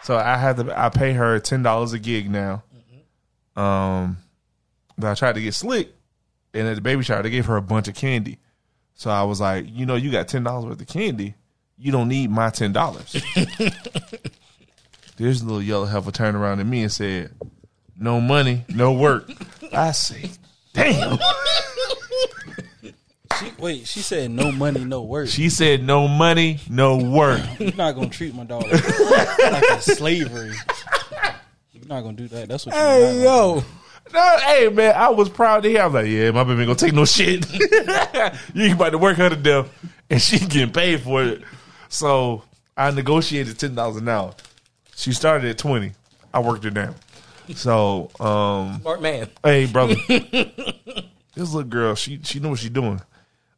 [0.00, 2.62] So I have to I pay her ten dollars a gig now.
[3.56, 4.18] Um,
[4.96, 5.92] but I tried to get slick,
[6.54, 8.38] and at the baby shower they gave her a bunch of candy.
[8.94, 11.34] So I was like, you know, you got ten dollars worth of candy.
[11.76, 13.16] You don't need my ten dollars.
[15.18, 17.32] There's a little yellow heifer turned around at me and said,
[17.98, 19.28] "No money, no work."
[19.72, 20.30] I say,
[20.72, 21.18] "Damn."
[23.38, 25.28] She, wait, she said no money, no work.
[25.28, 30.52] She said, "No money, no work." You're not gonna treat my daughter like a slavery.
[31.72, 32.48] You're not gonna do that.
[32.48, 32.74] That's what.
[32.74, 33.62] you're Hey yo,
[34.12, 35.82] No, hey man, I was proud to hear.
[35.82, 37.46] I was like, yeah, my baby ain't gonna take no shit.
[38.54, 39.68] you about to work her to death,
[40.10, 41.42] and she getting paid for it.
[41.90, 42.42] So
[42.76, 44.34] I negotiated ten dollars an hour.
[44.98, 45.92] She started at twenty.
[46.34, 46.96] I worked her down.
[47.54, 49.30] So, um, smart man.
[49.44, 51.04] hey brother, this
[51.36, 53.00] little girl, she she know what she doing.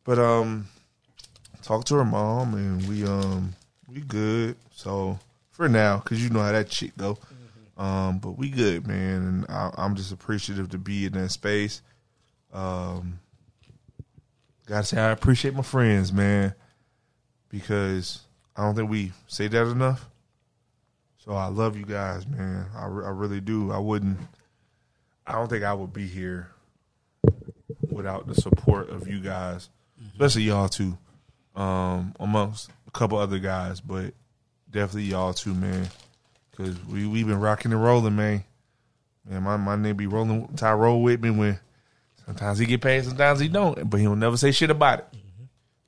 [0.05, 0.68] But um,
[1.62, 3.55] talk to her mom, and we um
[3.88, 4.57] we good.
[4.72, 5.18] So
[5.50, 7.16] for now, because you know how that shit go.
[7.79, 11.81] Um, but we good, man, and I, I'm just appreciative to be in that space.
[12.53, 13.18] Um,
[14.66, 16.53] gotta say I appreciate my friends, man,
[17.48, 18.20] because
[18.55, 20.10] I don't think we say that enough.
[21.31, 22.66] So I love you guys, man.
[22.75, 23.71] I, I really do.
[23.71, 24.19] I wouldn't.
[25.25, 26.49] I don't think I would be here
[27.88, 29.69] without the support of you guys,
[30.11, 30.99] especially y'all too,
[31.55, 34.12] um, amongst a couple other guys, but
[34.73, 35.87] definitely y'all too, man.
[36.57, 38.43] Cause we we been rocking and rolling, man.
[39.25, 40.49] Man, my my nigga be rolling.
[40.57, 41.61] Ty roll with me when
[42.27, 45.07] sometimes he get paid, sometimes he don't, but he'll never say shit about it.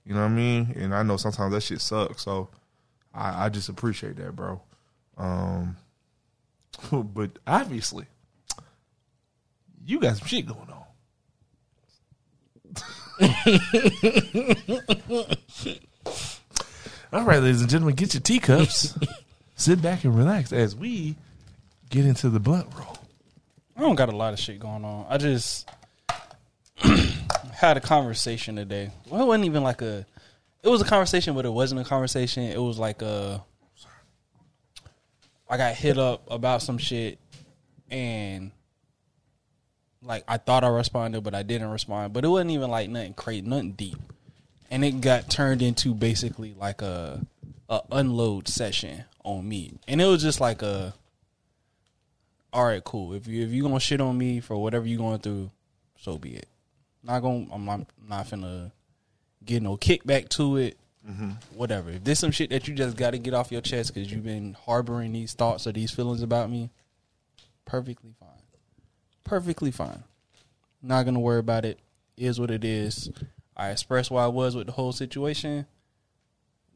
[0.06, 0.72] You know what I mean?
[0.78, 2.22] And I know sometimes that shit sucks.
[2.22, 2.48] So
[3.12, 4.62] I, I just appreciate that, bro.
[5.22, 5.76] Um,
[6.92, 8.06] but obviously,
[9.86, 10.82] you got some shit going on.
[17.12, 18.98] All right, ladies and gentlemen, get your teacups,
[19.54, 21.14] sit back and relax as we
[21.90, 22.98] get into the blunt roll.
[23.76, 25.06] I don't got a lot of shit going on.
[25.08, 25.68] I just
[27.52, 28.90] had a conversation today.
[29.08, 30.04] Well, it wasn't even like a
[30.64, 32.44] it was a conversation, but it wasn't a conversation.
[32.44, 33.42] It was like a
[35.52, 37.18] I got hit up about some shit
[37.90, 38.52] and
[40.02, 42.14] like I thought I responded, but I didn't respond.
[42.14, 43.98] But it wasn't even like nothing crazy, nothing deep.
[44.70, 47.20] And it got turned into basically like a
[47.68, 49.74] a unload session on me.
[49.86, 50.94] And it was just like a
[52.50, 53.12] all right, cool.
[53.12, 55.50] If you if you gonna shit on me for whatever you going through,
[55.98, 56.46] so be it.
[57.02, 58.72] Not gonna I'm not, I'm not finna
[59.44, 60.78] get no kickback to it.
[61.54, 61.90] Whatever.
[61.90, 64.24] If there's some shit that you just got to get off your chest because you've
[64.24, 66.70] been harboring these thoughts or these feelings about me,
[67.64, 68.28] perfectly fine.
[69.24, 70.04] Perfectly fine.
[70.82, 71.78] Not gonna worry about it.
[72.16, 73.10] Is what it is.
[73.56, 75.66] I expressed where I was with the whole situation.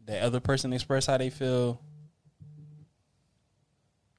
[0.06, 1.80] The other person expressed how they feel.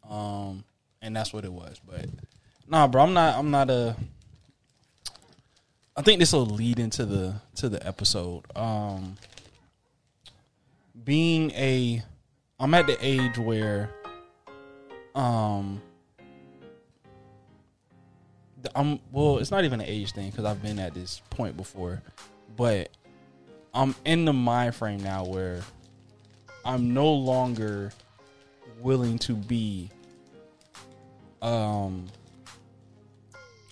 [0.10, 0.63] Um,
[1.02, 1.80] and that's what it was.
[1.86, 2.06] But
[2.67, 3.38] nah, bro, I'm not.
[3.38, 3.96] I'm not a.
[5.96, 8.43] I think this will lead into the to the episode.
[8.56, 9.15] Um,
[11.08, 12.04] being a,
[12.60, 13.89] I'm at the age where,
[15.15, 15.82] um,
[18.76, 19.38] I'm well.
[19.38, 22.02] It's not even an age thing because I've been at this point before,
[22.58, 22.89] but
[23.74, 25.62] I'm in the mind frame now where
[26.65, 27.93] I'm no longer
[28.82, 29.89] willing to be
[31.41, 32.08] um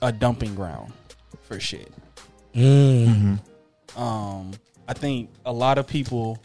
[0.01, 0.93] a dumping ground
[1.41, 1.91] for shit.
[3.97, 4.51] Um,
[4.87, 6.39] I think a lot of people,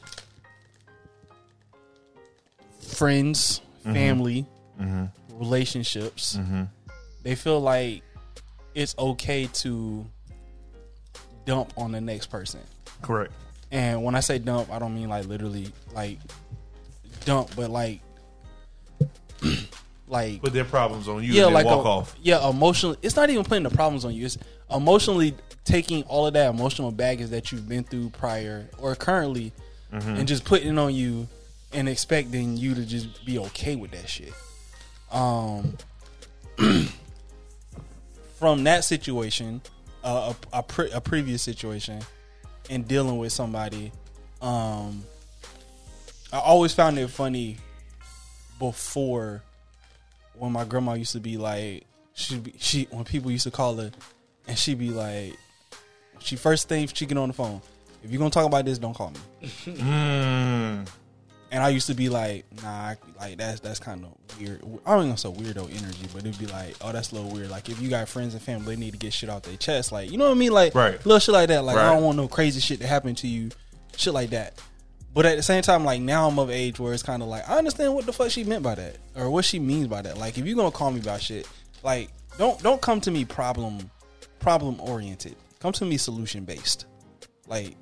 [2.91, 3.95] friends, mm-hmm.
[3.95, 4.47] family,
[4.81, 5.05] mm-hmm.
[5.39, 6.65] relationships, mm-hmm.
[7.23, 8.03] they feel like
[8.75, 10.07] it's okay to
[11.45, 12.61] dump on the next person.
[13.03, 13.33] Correct.
[13.73, 16.19] And when I say dump, I don't mean like literally like
[17.25, 18.01] dump, but like
[20.09, 22.17] like Put their problems on you yeah, and like walk a- off.
[22.21, 22.97] Yeah, emotionally.
[23.03, 24.27] It's not even putting the problems on you.
[24.27, 24.39] It's
[24.71, 29.53] emotionally taking all of that emotional baggage that you've been through prior or currently,
[29.93, 31.29] and just putting it on you,
[31.73, 34.33] and expecting you to just be okay with that shit.
[35.13, 35.77] Um,
[38.39, 39.61] from that situation,
[40.05, 42.01] uh, a a, pre- a previous situation,
[42.69, 43.93] and dealing with somebody,
[44.41, 45.05] um,
[46.33, 47.57] I always found it funny
[48.59, 49.43] before
[50.35, 53.91] when my grandma used to be like she she when people used to call her
[54.47, 55.35] and she'd be like
[56.19, 57.61] she first thing she get on the phone
[58.05, 59.21] if you're gonna talk about this don't call me
[59.67, 60.87] Mm.
[61.53, 65.05] And I used to be like nah like that's that's kind of weird I don't
[65.07, 67.81] even say weirdo energy but it'd be like oh that's a little weird like if
[67.81, 70.19] you got friends and family they need to get shit off their chest like you
[70.19, 70.95] know what I mean like Right.
[71.05, 73.51] little shit like that like I don't want no crazy shit to happen to you
[73.97, 74.61] shit like that
[75.13, 77.49] but at the same time, like now I'm of age where it's kind of like
[77.49, 80.17] I understand what the fuck she meant by that, or what she means by that.
[80.17, 81.49] Like if you're gonna call me about shit,
[81.83, 83.91] like don't don't come to me problem
[84.39, 85.35] problem oriented.
[85.59, 86.87] Come to me solution based.
[87.49, 87.75] Like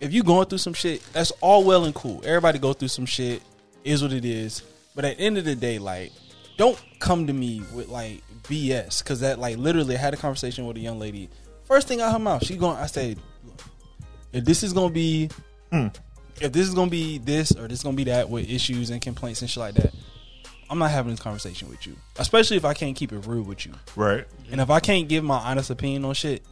[0.00, 2.20] if you going through some shit, that's all well and cool.
[2.24, 3.42] Everybody go through some shit,
[3.84, 4.62] is what it is.
[4.94, 6.12] But at the end of the day, like
[6.56, 10.66] don't come to me with like BS because that like literally I had a conversation
[10.66, 11.30] with a young lady.
[11.64, 12.76] First thing out her mouth, she going.
[12.76, 13.18] I said,
[14.32, 15.30] if this is gonna be
[15.70, 15.88] hmm.
[16.40, 19.00] if this is gonna be this or this is gonna be that with issues and
[19.00, 19.94] complaints and shit like that,
[20.70, 21.96] I'm not having this conversation with you.
[22.18, 23.72] Especially if I can't keep it real with you.
[23.96, 24.26] Right.
[24.50, 26.42] And if I can't give my honest opinion on shit,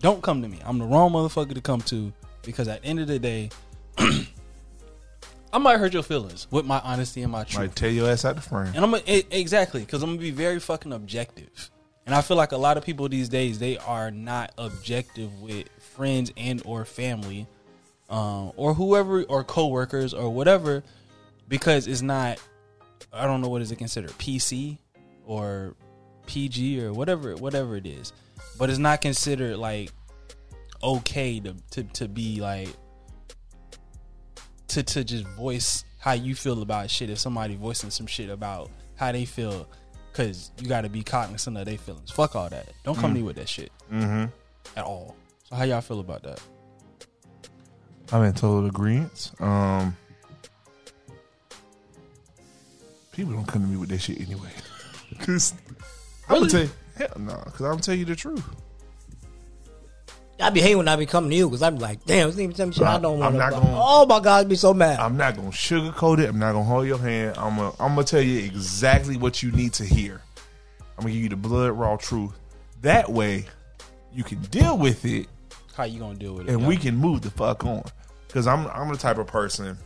[0.00, 0.60] don't come to me.
[0.64, 2.12] I'm the wrong motherfucker to come to
[2.46, 3.50] because at the end of the day,
[3.98, 7.60] I might hurt your feelings with my honesty and my truth.
[7.60, 8.72] Like tear your ass out the frame.
[8.74, 11.70] And I'm gonna, exactly because I'm gonna be very fucking objective.
[12.06, 15.68] And I feel like a lot of people these days they are not objective with
[15.78, 17.46] friends and or family,
[18.08, 20.84] um, or whoever or coworkers or whatever,
[21.48, 22.40] because it's not.
[23.12, 24.78] I don't know what is it considered PC
[25.24, 25.74] or
[26.26, 28.12] PG or whatever whatever it is,
[28.58, 29.90] but it's not considered like
[30.86, 32.68] okay to to to be like
[34.68, 38.70] to to just voice how you feel about shit if somebody voicing some shit about
[38.94, 39.68] how they feel
[40.12, 43.16] because you got to be cognizant of their feelings fuck all that don't come to
[43.20, 44.26] me with that shit Mm-hmm.
[44.78, 46.40] at all so how y'all feel about that
[48.12, 49.32] I'm in total agreement.
[49.40, 49.96] Um,
[53.10, 54.50] people don't come to me with that shit anyway.
[55.18, 55.54] Cause
[56.28, 57.32] I'm gonna tell you, hell no.
[57.32, 58.44] Cause I'm gonna tell you the truth.
[60.38, 62.36] I be hating when I be coming to you because I be like, damn, this
[62.38, 63.38] nigga tell me shit I don't I'm want to.
[63.38, 65.00] not gonna- Oh my god, I be so mad.
[65.00, 66.28] I'm not gonna sugarcoat it.
[66.28, 67.36] I'm not gonna hold your hand.
[67.38, 70.20] I'm gonna, I'm gonna tell you exactly what you need to hear.
[70.98, 72.32] I'm gonna give you the blood raw truth.
[72.82, 73.46] That way,
[74.12, 75.26] you can deal with it,
[75.74, 76.68] how you gonna deal with it and yeah.
[76.68, 77.82] we can move the fuck on.
[78.28, 79.78] Cause I'm, I'm the type of person.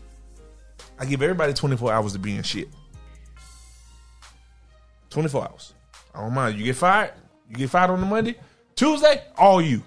[0.99, 2.69] I give everybody 24 hours to be in shit.
[5.11, 5.75] 24 hours.
[6.15, 6.59] I don't mind.
[6.59, 7.13] You get fired.
[7.49, 8.37] You get fired on the Monday.
[8.75, 9.83] Tuesday, all you.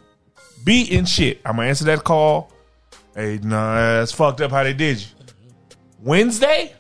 [0.64, 1.42] Be in shit.
[1.46, 2.52] I'm gonna answer that call.
[3.16, 5.08] Hey, nah, that's fucked up how they did you.
[6.00, 6.74] Wednesday,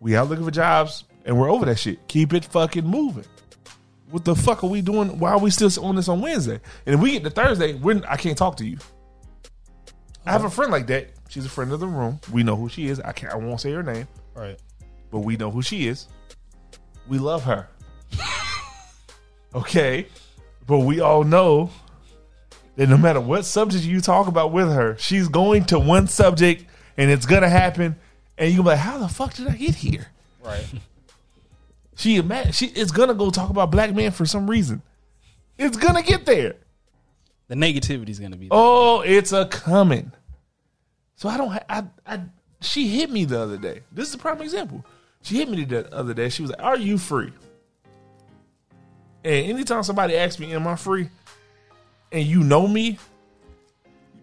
[0.00, 2.06] we out looking for jobs and we're over that shit.
[2.08, 3.24] Keep it fucking moving.
[4.10, 5.18] What the fuck are we doing?
[5.18, 6.60] Why are we still on this on Wednesday?
[6.86, 8.78] And if we get to Thursday, we're, I can't talk to you.
[10.24, 11.10] I have a friend like that.
[11.28, 12.20] She's a friend of the room.
[12.32, 13.00] We know who she is.
[13.00, 13.32] I can't.
[13.32, 14.58] I won't say her name, Right.
[15.10, 16.06] but we know who she is.
[17.06, 17.68] We love her.
[19.54, 20.06] okay,
[20.68, 21.70] but we all know
[22.76, 26.64] that no matter what subject you talk about with her, she's going to one subject,
[26.96, 27.96] and it's gonna happen.
[28.36, 30.06] And you're like, "How the fuck did I get here?"
[30.44, 30.64] Right.
[31.96, 34.82] She ima- she is gonna go talk about black men for some reason.
[35.58, 36.54] It's gonna get there.
[37.48, 38.44] The negativity is gonna be.
[38.44, 38.50] There.
[38.56, 40.12] Oh, it's a coming.
[41.16, 41.50] So I don't.
[41.50, 41.84] Ha- I.
[42.06, 42.20] I.
[42.60, 43.82] She hit me the other day.
[43.90, 44.84] This is a prime example.
[45.22, 46.28] She hit me the other day.
[46.28, 47.32] She was like, "Are you free?"
[49.28, 51.10] And anytime somebody asks me, "Am I free?"
[52.12, 52.98] and you know me,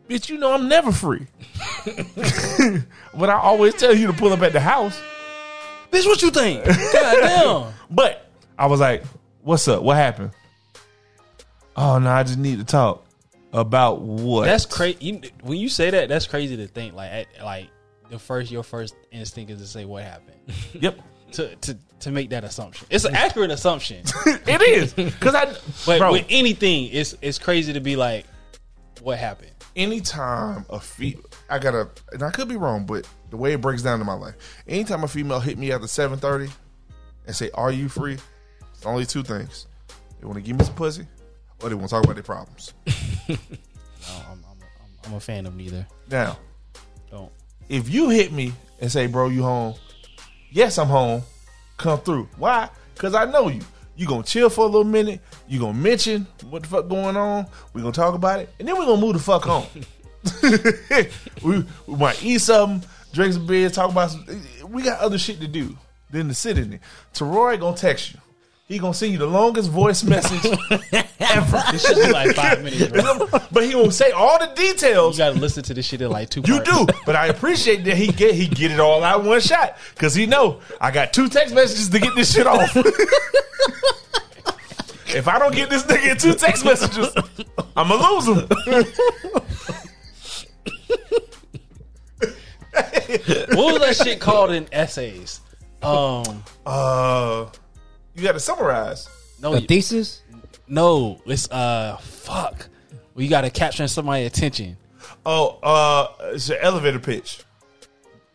[0.10, 1.28] bitch, you know I'm never free.
[3.14, 5.00] but I always tell you to pull up at the house.
[5.92, 6.66] Bitch, what you think?
[6.66, 7.74] Goddamn.
[7.92, 9.04] But I was like,
[9.44, 9.84] "What's up?
[9.84, 10.32] What happened?"
[11.78, 13.06] Oh no, I just need to talk
[13.54, 14.46] about what.
[14.46, 15.22] That's crazy.
[15.44, 16.96] When you say that, that's crazy to think.
[16.96, 17.70] Like, like
[18.10, 20.40] the first, your first instinct is to say what happened.
[20.74, 21.00] Yep,
[21.34, 22.88] to to to make that assumption.
[22.90, 24.04] It's an accurate assumption.
[24.26, 25.46] it is because I.
[25.86, 28.26] But bro, with anything, it's it's crazy to be like,
[29.02, 29.52] what happened?
[29.76, 31.18] anytime a fe
[31.50, 34.14] I gotta, and I could be wrong, but the way it breaks down in my
[34.14, 34.36] life,
[34.68, 36.50] anytime a female hit me after seven thirty
[37.28, 38.18] and say, "Are you free?"
[38.74, 39.68] It's only two things:
[40.20, 41.06] they want to give me some pussy,
[41.62, 42.74] or they want to talk about their problems.
[43.28, 43.36] No,
[44.10, 45.86] I'm, I'm, I'm, I'm a fan of neither.
[46.10, 46.38] Now,
[47.12, 47.32] Don't.
[47.68, 49.76] if you hit me and say, "Bro, you home?"
[50.52, 51.24] Yes, I'm home.
[51.78, 52.30] Come through.
[52.38, 52.70] Why?
[52.94, 53.62] Because I know you.
[53.98, 55.22] You gonna chill for a little minute.
[55.48, 57.48] You gonna mention what the fuck going on.
[57.74, 59.66] We gonna talk about it, and then we gonna move the fuck on.
[61.44, 64.26] we, we might eat something, drink some beer, talk about some.
[64.70, 65.78] We got other shit to do
[66.12, 66.80] than to sit in there.
[67.14, 68.20] Teroy gonna text you.
[68.68, 70.44] He gonna send you the longest voice message
[71.20, 71.64] ever.
[71.72, 73.28] This should be like five minutes, bro.
[73.52, 75.20] but he gonna say all the details.
[75.20, 76.42] You gotta listen to this shit in like two.
[76.46, 76.72] You parts.
[76.72, 80.16] do, but I appreciate that he get he get it all out one shot because
[80.16, 82.76] he know I got two text messages to get this shit off.
[85.16, 87.14] if I don't get this nigga in two text messages,
[87.76, 88.48] I'ma lose him.
[93.56, 95.40] What was that shit called in essays?
[95.82, 97.46] Um, Uh,
[98.16, 99.10] you got to summarize.
[99.42, 100.22] no, The thesis?
[100.68, 102.68] no, it's uh, fuck.
[103.14, 104.78] Well, you gotta capture somebody's attention.
[105.26, 107.44] Oh, uh, it's an elevator pitch.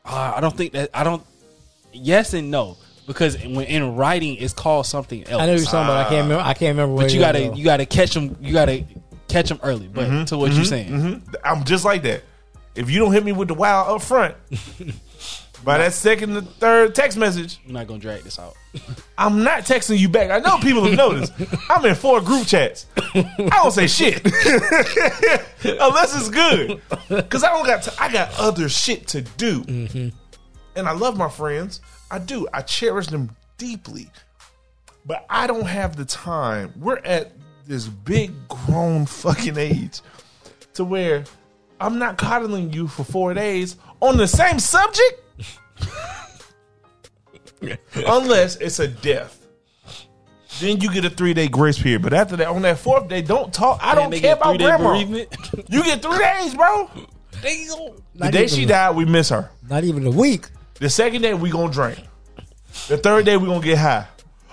[0.04, 0.90] Uh, I don't think that.
[0.94, 1.22] I don't.
[1.92, 5.42] Yes and no, because when in writing, it's called something else.
[5.42, 6.06] I know you're talking about.
[6.06, 6.42] I can't remember.
[6.44, 6.94] I can't remember.
[6.94, 8.36] Where but you gotta was, you gotta catch them.
[8.40, 8.84] You gotta
[9.28, 9.88] catch them early.
[9.88, 12.22] But to what you're saying, I'm just like that.
[12.74, 14.36] If you don't hit me with the wow up front,
[15.64, 18.56] by that second or third text message, I'm not gonna drag this out.
[19.18, 20.30] I'm not texting you back.
[20.30, 21.32] I know people have noticed.
[21.70, 22.86] I'm in four group chats.
[22.96, 24.24] I don't say shit
[25.64, 27.82] unless it's good, because I don't got.
[27.82, 30.08] T- I got other shit to do, mm-hmm.
[30.76, 31.80] and I love my friends.
[32.11, 32.48] I do.
[32.52, 34.11] I cherish them deeply,
[35.04, 36.72] but I don't have the time.
[36.76, 37.32] We're at
[37.66, 40.00] this big grown fucking age
[40.74, 41.24] to where
[41.80, 45.22] I'm not coddling you for four days on the same subject
[48.06, 49.36] unless it's a death.
[50.60, 52.02] Then you get a three day grace period.
[52.02, 53.78] But after that, on that fourth day, don't talk.
[53.82, 54.90] I don't care about three-day grandma.
[54.92, 55.36] bereavement.
[55.70, 56.90] You get three days, bro.
[57.40, 57.68] Damn.
[57.68, 59.50] The Not day even- she died, we miss her.
[59.68, 60.48] Not even a week.
[60.74, 61.98] The second day, we gonna drink.
[62.88, 64.06] The third day, we gonna get high.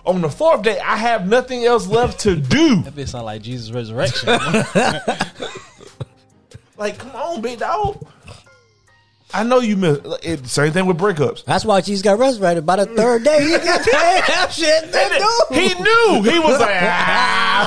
[0.06, 2.82] On the fourth day, I have nothing else left to do.
[2.84, 4.30] That bitch sound like Jesus' resurrection.
[6.78, 8.06] Like, come on, big dog.
[9.34, 10.00] I know you miss.
[10.24, 11.44] It, same thing with breakups.
[11.44, 12.66] That's why Jesus got resurrected.
[12.66, 14.86] By the third day, he got that shit.
[15.52, 16.24] He knew.
[16.32, 17.64] He was like, ah.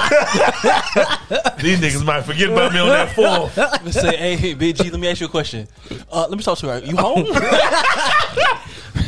[1.60, 3.56] These niggas might forget about me on that fourth.
[3.56, 5.68] Let's say, hey, hey, Big G, let me ask you a question.
[6.10, 6.78] Uh, let me talk to her.
[6.78, 7.26] You home?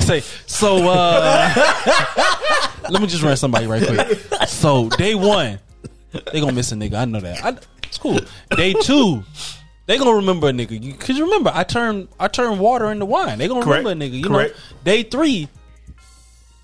[0.01, 1.55] say, so, uh,
[2.91, 4.19] let me just run somebody right quick.
[4.49, 5.59] So, day one,
[6.33, 6.95] they gonna miss a nigga.
[6.95, 7.43] I know that.
[7.45, 8.19] I, it's cool.
[8.57, 9.25] Day two,
[9.87, 10.83] they gonna remember a nigga.
[10.83, 13.39] You, Cause remember, I turned, I turned water into wine.
[13.39, 13.85] They gonna Correct.
[13.85, 14.19] remember a nigga.
[14.19, 14.55] You Correct.
[14.55, 15.49] know, day three,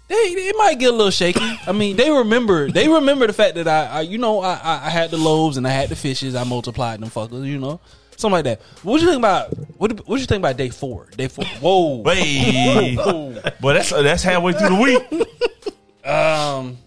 [0.08, 1.58] they it might get a little shaky.
[1.66, 4.86] I mean, they remember they remember the fact that I, I you know I, I
[4.86, 6.34] I had the loaves and I had the fishes.
[6.34, 7.44] I multiplied them fuckers.
[7.46, 7.80] You know,
[8.16, 8.60] something like that.
[8.82, 10.06] What you think about what?
[10.08, 11.08] What you think about day four?
[11.16, 11.44] Day four.
[11.60, 12.04] Whoa.
[12.04, 13.40] Hey, Whoa.
[13.60, 15.28] but that's that's halfway through the week.
[16.04, 16.78] Um.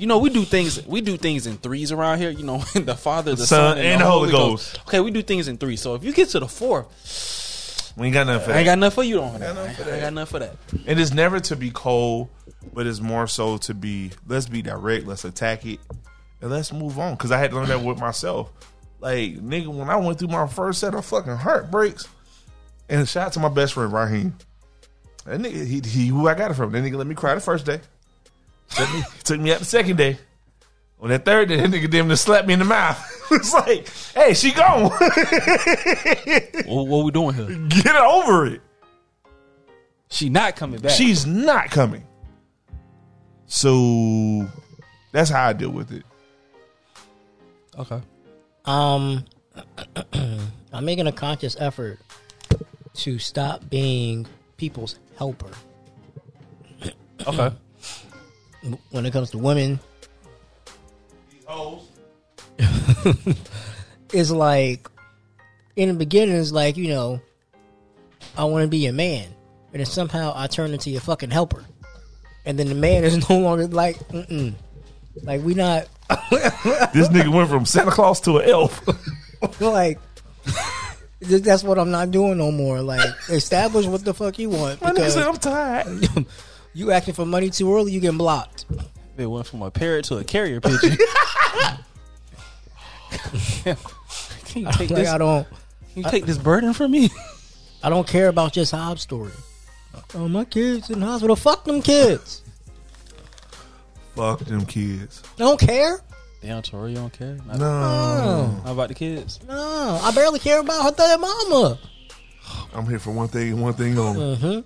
[0.00, 0.84] You know, we do things.
[0.86, 2.30] We do things in threes around here.
[2.30, 4.80] You know, the Father, the Son, Son, and the Holy Ghost.
[4.88, 5.76] Okay, we do things in three.
[5.76, 8.78] So if you get to the fourth, We ain't got nothing for I ain't got
[8.78, 9.54] nothing for you on that.
[9.54, 9.74] nothing man.
[9.74, 10.56] for I ain't got nothing for that.
[10.86, 12.30] And it's never to be cold,
[12.72, 15.80] but it's more so to be let's be direct, let's attack it,
[16.40, 17.14] and let's move on.
[17.14, 18.50] Because I had to learn that with myself.
[19.00, 22.08] Like nigga, when I went through my first set of fucking heartbreaks,
[22.88, 24.34] and shout out to my best friend Raheem.
[25.26, 26.72] That nigga, he, he who I got it from.
[26.72, 27.80] That nigga let me cry the first day.
[28.70, 30.18] Took me, took me out the second day.
[31.00, 32.98] On that third day, that nigga damn near slapped me in the mouth.
[33.30, 34.90] it's like, hey, she gone.
[36.66, 37.68] What, what we doing here?
[37.68, 38.60] Get over it.
[40.08, 40.92] She not coming back.
[40.92, 42.06] She's not coming.
[43.46, 44.46] So
[45.10, 46.04] that's how I deal with it.
[47.78, 48.00] okay.
[48.66, 49.24] Um,
[50.12, 51.98] I'm making a conscious effort
[52.94, 55.50] to stop being people's helper.
[57.26, 57.52] Okay.
[58.90, 59.80] When it comes to women,
[64.12, 64.88] it's like
[65.76, 67.20] in the beginning, it's like you know,
[68.36, 69.28] I want to be a man,
[69.72, 71.64] and then somehow I turn into your fucking helper,
[72.44, 74.54] and then the man is no longer like, mm
[75.24, 75.88] like we not
[76.30, 78.80] This nigga went from Santa Claus to an elf.
[79.60, 79.98] like
[81.20, 82.80] that's what I'm not doing no more.
[82.80, 86.26] Like establish what the fuck you want My nigga because said I'm tired.
[86.74, 88.66] You acting for money too early, you getting blocked.
[89.16, 90.96] They went from a parrot to a carrier pigeon.
[93.64, 93.76] Can
[94.54, 95.08] you take Like this?
[95.08, 95.46] I don't,
[95.92, 97.10] Can you take this burden from me?
[97.82, 99.32] I don't care about your sob story.
[100.14, 101.36] Oh, my kids in the hospital.
[101.36, 102.42] Fuck them kids.
[104.14, 105.22] Fuck them kids.
[105.36, 106.00] I don't care.
[106.42, 107.36] Damn, Tori, you don't care.
[107.46, 109.40] Not, No, not about the kids.
[109.46, 111.78] No, I barely care about her dead mama.
[112.72, 114.36] I'm here for one thing and one thing only.
[114.36, 114.60] Mm-hmm.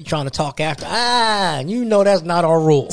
[0.00, 0.86] You trying to talk after?
[0.88, 2.88] Ah, you know that's not our rule.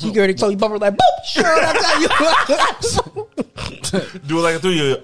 [0.00, 2.08] She already told you, Bubba, like, boop, sure, that's how you.
[4.26, 4.96] Do it like a three year.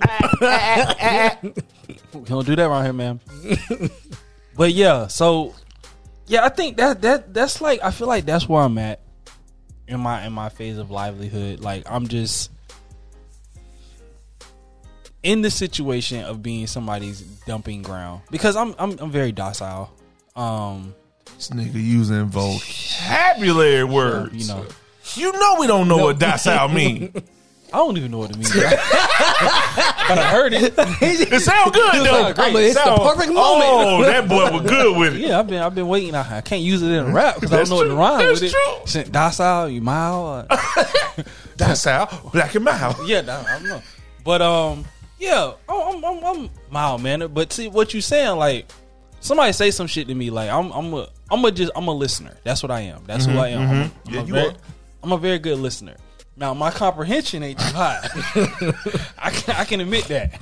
[2.12, 3.20] We don't do that around here, man.
[4.56, 5.54] but yeah, so
[6.26, 9.02] yeah, I think that that that's like I feel like that's where I'm at
[9.86, 11.60] in my in my phase of livelihood.
[11.60, 12.50] Like I'm just
[15.24, 19.90] in the situation of being somebody's dumping ground because I'm I'm, I'm very docile.
[20.36, 20.94] Um,
[21.36, 24.34] This nigga using vocabulary words.
[24.34, 24.66] you know,
[25.14, 27.12] You know we don't know what docile mean.
[27.72, 28.62] I don't even know what it means, but
[30.18, 30.74] I heard it.
[31.02, 32.22] It sound good though.
[32.22, 32.52] sound great.
[32.52, 33.64] But it's the perfect moment.
[33.68, 35.20] Oh, that boy was good with it.
[35.22, 36.14] Yeah, I've been I've been waiting.
[36.14, 37.96] I, I can't use it in a rap because I don't know true.
[37.96, 38.52] what to rhyme That's with
[38.92, 39.00] true.
[39.00, 39.10] it.
[39.10, 40.46] Docile, you mild.
[41.56, 42.96] Docile, black and mild.
[43.08, 43.82] Yeah, I don't know.
[44.24, 44.84] But um,
[45.24, 47.34] yeah, I'm I'm, I'm, I'm mild mannered.
[47.34, 48.70] But see what you saying, like
[49.20, 51.92] somebody say some shit to me, like I'm I'm a I'm a just I'm a
[51.94, 52.34] listener.
[52.44, 53.04] That's what I am.
[53.06, 53.62] That's who mm-hmm, I am.
[53.62, 54.08] I'm, a- mm-hmm.
[54.08, 54.54] I'm Yeah, a very, are.
[55.02, 55.96] I'm a very good listener.
[56.36, 58.00] Now my comprehension ain't too high.
[59.18, 60.40] I can I can admit that.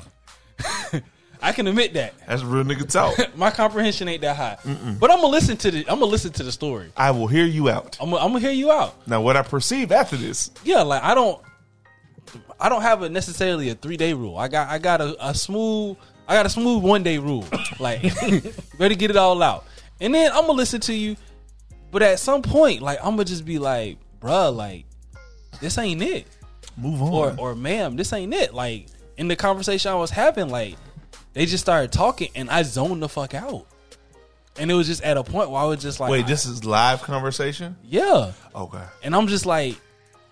[1.44, 3.36] I can admit that That's real nigga talk.
[3.36, 4.58] my comprehension ain't that high.
[5.00, 6.92] But I'm gonna listen to the I'm gonna listen to the story.
[6.96, 7.98] I will hear you out.
[8.00, 9.08] I'm gonna, I'm gonna hear you out.
[9.08, 11.42] Now, what I perceive after this, yeah, like I don't,
[12.60, 14.36] I don't have a necessarily a three day rule.
[14.36, 15.96] I got I got a, a smooth
[16.28, 17.44] I got a smooth one day rule.
[17.78, 18.02] Like,
[18.78, 19.64] better get it all out,
[20.00, 21.16] and then I'm gonna listen to you.
[21.90, 24.86] But at some point, like I'm gonna just be like, bruh, like
[25.60, 26.26] this ain't it,
[26.76, 27.12] move on.
[27.12, 28.54] or or ma'am, this ain't it.
[28.54, 30.76] Like in the conversation I was having, like
[31.34, 33.66] they just started talking, and I zoned the fuck out.
[34.58, 36.64] And it was just at a point where I was just like, Wait, this is
[36.64, 37.76] live conversation?
[37.82, 38.32] yeah.
[38.54, 38.84] Okay.
[39.02, 39.78] And I'm just like,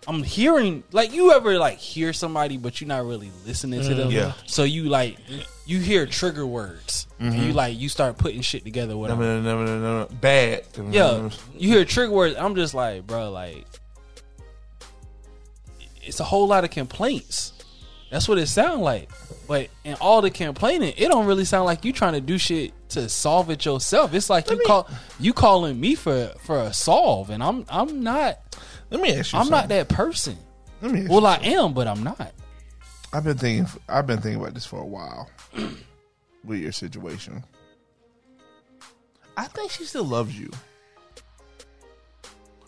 [0.06, 4.10] I'm hearing like you ever like hear somebody but you're not really listening to them.
[4.10, 4.32] Yeah.
[4.46, 5.18] So you like
[5.66, 7.06] you hear trigger words.
[7.18, 9.20] And you like you start putting shit together with them.
[9.20, 10.08] no, no, no, no, no.
[10.22, 10.64] Bad.
[10.90, 11.28] Yeah.
[11.54, 12.34] You hear trigger words.
[12.38, 13.66] I'm just like, bro, like
[16.02, 17.52] it's a whole lot of complaints.
[18.10, 19.08] That's what it sound like.
[19.46, 22.72] But in all the complaining, it don't really sound like you trying to do shit
[22.90, 24.14] to solve it yourself.
[24.14, 24.88] It's like you call
[25.18, 28.49] you calling me for for a solve, and I'm I'm not
[28.90, 29.50] Let me ask you I'm something.
[29.50, 30.36] not that person.
[30.82, 32.32] Let me ask Well, I am, but I'm not.
[33.12, 33.66] I've been thinking.
[33.88, 35.28] I've been thinking about this for a while.
[36.44, 37.44] with your situation,
[39.36, 40.50] I think she still loves you.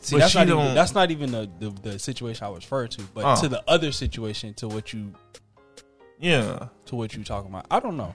[0.00, 2.88] See, But that's not, even, that's not even the, the, the situation I was referring
[2.90, 3.40] to, but Oh.
[3.42, 5.14] to the other situation, to what you
[6.18, 7.66] Yeah, to what you talking about.
[7.70, 8.12] I don't know.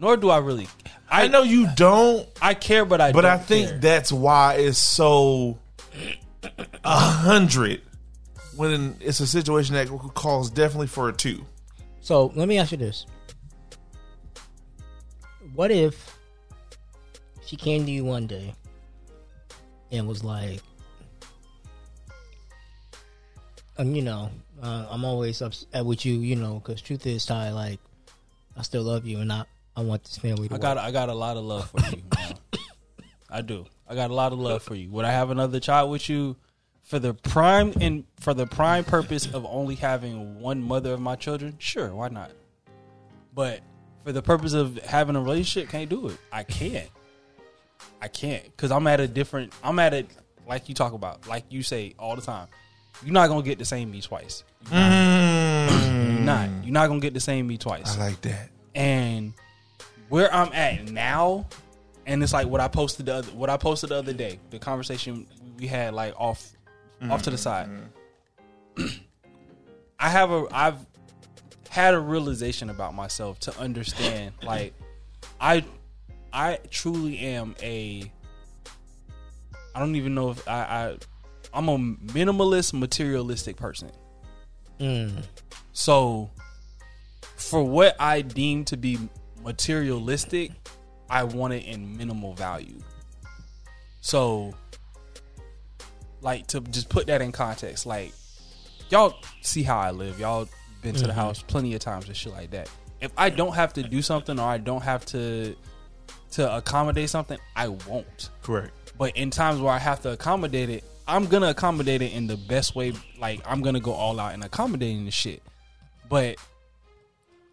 [0.00, 0.66] Nor do I really.
[1.08, 3.12] I, know you don't, I care, but I.
[3.12, 3.78] but I think care.
[3.78, 5.58] that's why it's so
[6.84, 7.82] a hundred
[8.56, 11.44] when it's a situation that calls definitely for a two.
[12.00, 13.06] So let me ask you this:
[15.54, 16.18] What if
[17.46, 18.54] she came to you one day
[19.90, 20.60] and was like,
[23.78, 24.30] um, you know,
[24.62, 27.78] uh, I'm always upset with you, you know, because truth is, Ty, like,
[28.56, 29.44] I still love you, and I,
[29.76, 30.62] I want this family to I work.
[30.62, 32.02] got I got a lot of love for you.
[33.30, 33.64] I do.
[33.92, 34.88] I got a lot of love for you.
[34.88, 36.36] Would I have another child with you
[36.82, 41.14] for the prime and for the prime purpose of only having one mother of my
[41.14, 41.56] children?
[41.58, 42.30] Sure, why not?
[43.34, 43.60] But
[44.02, 46.16] for the purpose of having a relationship, can't do it.
[46.32, 46.88] I can't.
[48.00, 49.52] I can't because I'm at a different.
[49.62, 50.06] I'm at it
[50.48, 52.48] like you talk about, like you say all the time.
[53.04, 54.42] You're not gonna get the same me twice.
[54.70, 56.14] Mm.
[56.14, 56.48] You're not.
[56.62, 58.48] You're not gonna get the same me twice I like that.
[58.74, 59.34] and
[60.08, 61.46] where I'm at now,
[62.06, 64.58] and it's like what I posted the other, what I posted the other day, the
[64.58, 65.26] conversation
[65.58, 66.52] we had like off
[67.10, 67.68] off to the side.
[69.98, 70.86] I have a I've
[71.68, 74.74] had a realization about myself to understand like
[75.40, 75.64] I
[76.32, 78.10] I truly am a
[79.74, 80.96] I don't even know if I, I
[81.54, 83.90] I'm a minimalist materialistic person.
[84.80, 85.22] Mm.
[85.72, 86.30] So,
[87.36, 88.98] for what I deem to be
[89.42, 90.52] materialistic,
[91.12, 92.80] I want it in minimal value.
[94.00, 94.54] So,
[96.22, 98.14] like to just put that in context, like
[98.88, 100.18] y'all see how I live.
[100.18, 100.48] Y'all
[100.80, 101.18] been to the mm-hmm.
[101.18, 102.70] house plenty of times and shit like that.
[103.02, 105.54] If I don't have to do something or I don't have to
[106.32, 108.30] to accommodate something, I won't.
[108.42, 108.72] Correct.
[108.96, 112.38] But in times where I have to accommodate it, I'm gonna accommodate it in the
[112.38, 112.94] best way.
[113.18, 115.42] Like I'm gonna go all out in accommodating the shit.
[116.08, 116.36] But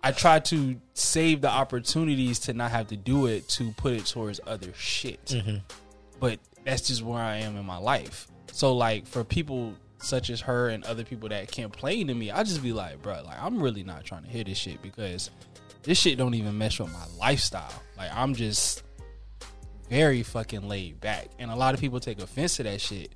[0.04, 4.06] I try to save the opportunities to not have to do it to put it
[4.06, 5.26] towards other shit.
[5.26, 5.58] Mm-hmm.
[6.20, 8.28] But that's just where I am in my life.
[8.52, 12.32] So like for people such as her and other people that can complain to me,
[12.32, 15.30] I just be like, bro, like I'm really not trying to hear this shit because
[15.84, 17.84] this shit don't even mess with my lifestyle.
[17.98, 18.84] Like I'm just
[19.90, 23.12] very fucking laid back, and a lot of people take offense to that shit.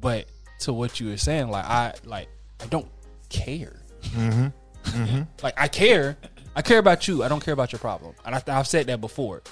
[0.00, 0.26] But
[0.60, 2.28] to what you were saying, like I like
[2.60, 2.88] I don't
[3.28, 3.82] care.
[4.02, 4.48] Mm-hmm.
[4.84, 5.22] Mm-hmm.
[5.42, 6.16] Like I care,
[6.54, 7.22] I care about you.
[7.24, 9.42] I don't care about your problem, and I, I've said that before.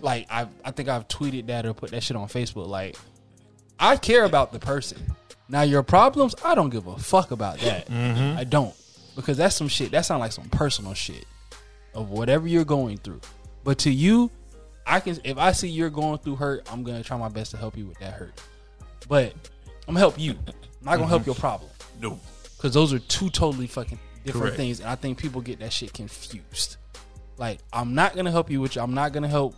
[0.00, 2.66] Like I, I think I've tweeted that or put that shit on Facebook.
[2.66, 2.96] Like
[3.78, 4.98] I care about the person.
[5.48, 7.88] Now your problems, I don't give a fuck about that.
[7.88, 8.38] Mm-hmm.
[8.38, 8.74] I don't
[9.16, 9.90] because that's some shit.
[9.92, 11.24] That sounds like some personal shit
[11.94, 13.20] of whatever you're going through.
[13.64, 14.30] But to you,
[14.86, 17.56] I can if I see you're going through hurt, I'm gonna try my best to
[17.56, 18.40] help you with that hurt.
[19.08, 19.32] But
[19.86, 20.32] I'm gonna help you.
[20.32, 21.30] I'm not gonna help mm-hmm.
[21.30, 21.70] your problem
[22.00, 22.20] No.
[22.56, 23.98] because those are two totally fucking
[24.32, 24.56] different Correct.
[24.56, 26.76] things, and I think people get that shit confused.
[27.36, 28.82] Like I'm not gonna help you with you.
[28.82, 29.54] I'm not gonna help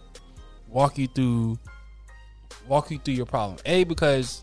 [0.68, 1.58] walk you through
[2.68, 3.58] walk you through your problem.
[3.66, 4.42] A because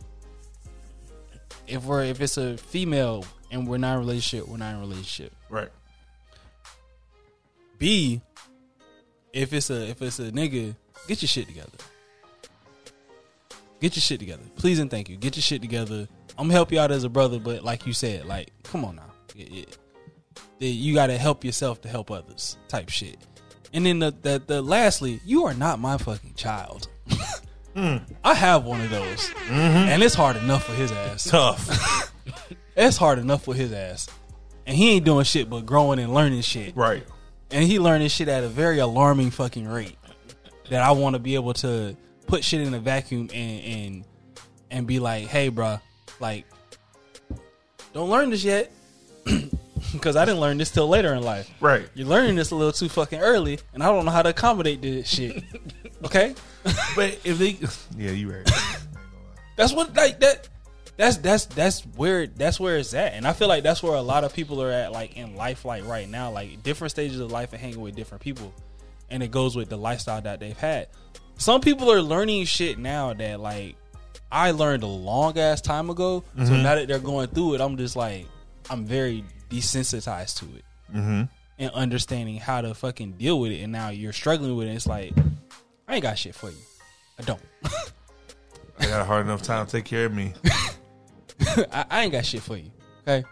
[1.67, 4.78] if we're if it's a female and we're not in a relationship, we're not in
[4.78, 5.34] a relationship.
[5.49, 5.69] Right.
[7.78, 8.21] B,
[9.34, 10.75] if it's a if it's a nigga,
[11.07, 11.69] get your shit together.
[13.80, 15.17] Get your shit together, please and thank you.
[15.17, 16.07] Get your shit together.
[16.32, 18.95] I'm gonna help you out as a brother, but like you said, like come on
[18.95, 19.78] now, It- it-
[20.60, 23.18] it- you got to help yourself to help others, type shit.
[23.74, 26.88] And then the the, the lastly, you are not my fucking child.
[27.76, 27.98] Hmm.
[28.24, 29.52] I have one of those, mm-hmm.
[29.54, 31.26] and it's hard enough for his ass.
[31.26, 32.12] Tough.
[32.76, 34.08] It's hard enough for his ass,
[34.68, 37.04] and he ain't doing shit but growing and learning shit right.
[37.50, 39.96] and he this shit at a very alarming fucking rate
[40.70, 44.06] that I want to be able to put shit in a vacuum and and
[44.70, 45.82] and be like, hey, bruh,
[46.20, 46.46] like,
[47.94, 48.72] don't learn this yet
[49.94, 51.50] because I didn't learn this till later in life.
[51.60, 51.88] Right.
[51.94, 54.82] You're learning this a little too fucking early, and I don't know how to accommodate
[54.82, 55.44] this shit.
[56.06, 56.36] Okay,
[56.96, 57.58] But if they,
[57.98, 58.48] yeah, you right.
[59.56, 60.48] that's what like that.
[60.96, 64.02] That's that's that's where that's where it's at, and I feel like that's where a
[64.02, 67.32] lot of people are at, like in life, like right now, like different stages of
[67.32, 68.54] life and hanging with different people,
[69.10, 70.88] and it goes with the lifestyle that they've had.
[71.38, 73.76] Some people are learning shit now that like
[74.32, 76.24] I learned a long ass time ago.
[76.36, 76.62] So mm-hmm.
[76.62, 78.28] now that they're going through it, I'm just like
[78.70, 80.64] I'm very desensitized to it
[80.95, 81.24] Mm-hmm.
[81.60, 83.62] and understanding how to fucking deal with it.
[83.62, 84.72] And now you're struggling with it.
[84.72, 85.12] It's like
[85.88, 86.58] I ain't got shit for you.
[87.20, 87.41] I don't.
[88.80, 90.34] I got a hard enough time to take care of me.
[91.72, 92.72] I, I ain't got shit for you.
[93.08, 93.28] Okay.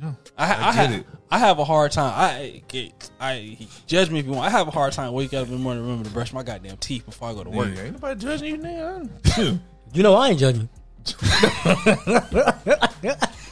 [0.00, 0.12] Yeah.
[0.36, 1.06] I, I, I I, get have, it.
[1.30, 2.12] I have a hard time.
[2.14, 4.46] I, get- I judge me if you want.
[4.46, 6.42] I have a hard time waking up in the morning, and remember to brush my
[6.44, 7.74] goddamn teeth before I go to work.
[7.74, 9.58] Yeah, ain't nobody judging you, nigga.
[9.94, 10.68] You know I ain't judging.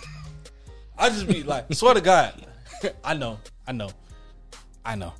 [0.98, 2.32] I just be like, swear to God,
[3.04, 3.90] I know, I know,
[4.84, 5.12] I know.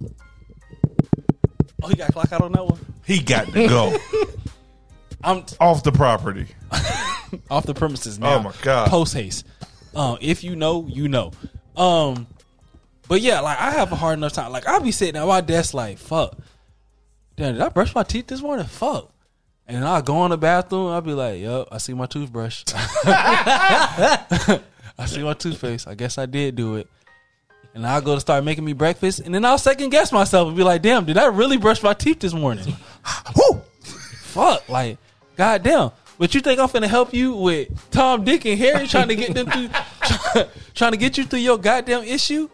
[1.83, 2.79] Oh, he got clock out on that one.
[3.05, 3.97] he got to go
[5.25, 6.47] I'm t- off the property.
[7.51, 8.37] off the premises now.
[8.37, 8.89] Oh, my God.
[8.89, 9.45] Post haste.
[9.95, 11.33] Um, if you know, you know.
[11.77, 12.27] Um,
[13.09, 14.53] but yeah, like I have a hard enough time.
[14.53, 16.39] Like I'll be sitting at my desk, like fuck.
[17.37, 18.67] damn, did I brush my teeth this morning?
[18.67, 19.11] Fuck.
[19.67, 20.89] And I go in the bathroom.
[20.89, 22.65] I'll be like, yo, I see my toothbrush.
[24.99, 25.87] I see my toothpaste.
[25.89, 26.89] I guess I did do it.
[27.75, 29.21] And I'll go to start making me breakfast.
[29.21, 31.93] And then I'll second guess myself and be like, damn, did I really brush my
[31.93, 32.65] teeth this morning?
[33.37, 33.61] Woo!
[33.83, 34.69] Fuck.
[34.69, 34.97] Like,
[35.37, 35.91] goddamn.
[36.19, 39.35] But you think I'm finna help you with Tom, Dick, and Harry trying to get
[39.35, 39.69] them through,
[40.75, 42.49] trying to get you through your goddamn issue?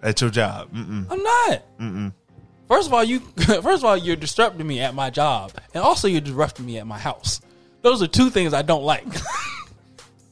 [0.00, 0.72] At your job.
[0.72, 1.06] Mm-mm.
[1.10, 2.12] I'm not.
[2.68, 6.08] First of all, you first of all you're disrupting me at my job, and also
[6.08, 7.40] you're disrupting me at my house.
[7.82, 9.04] Those are two things I don't like,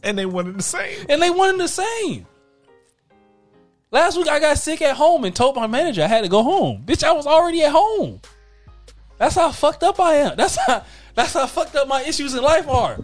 [0.02, 1.06] And they wanted the same.
[1.08, 2.26] and they wanted the same.
[3.90, 6.42] Last week I got sick at home and told my manager I had to go
[6.42, 6.82] home.
[6.84, 8.20] Bitch, I was already at home.
[9.18, 10.36] That's how fucked up I am.
[10.36, 10.84] That's how
[11.14, 12.98] that's how fucked up my issues in life are.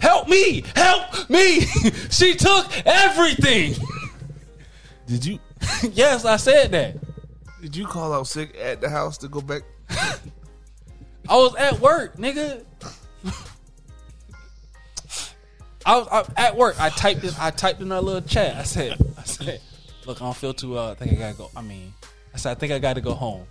[0.00, 0.62] Help me!
[0.76, 1.60] Help me!
[2.10, 3.74] she took everything.
[5.06, 5.38] Did you
[5.92, 6.96] yes, I said that.
[7.60, 9.62] did you call out sick at the house to go back?
[9.90, 12.64] I was at work, nigga.
[15.88, 16.78] I was I, at work.
[16.78, 17.30] I typed in.
[17.40, 18.56] I typed in our little chat.
[18.56, 19.60] I said, I said,
[20.04, 20.76] look, I don't feel too.
[20.76, 21.50] Uh, I think I gotta go.
[21.56, 21.94] I mean,
[22.34, 23.46] I said, I think I gotta go home.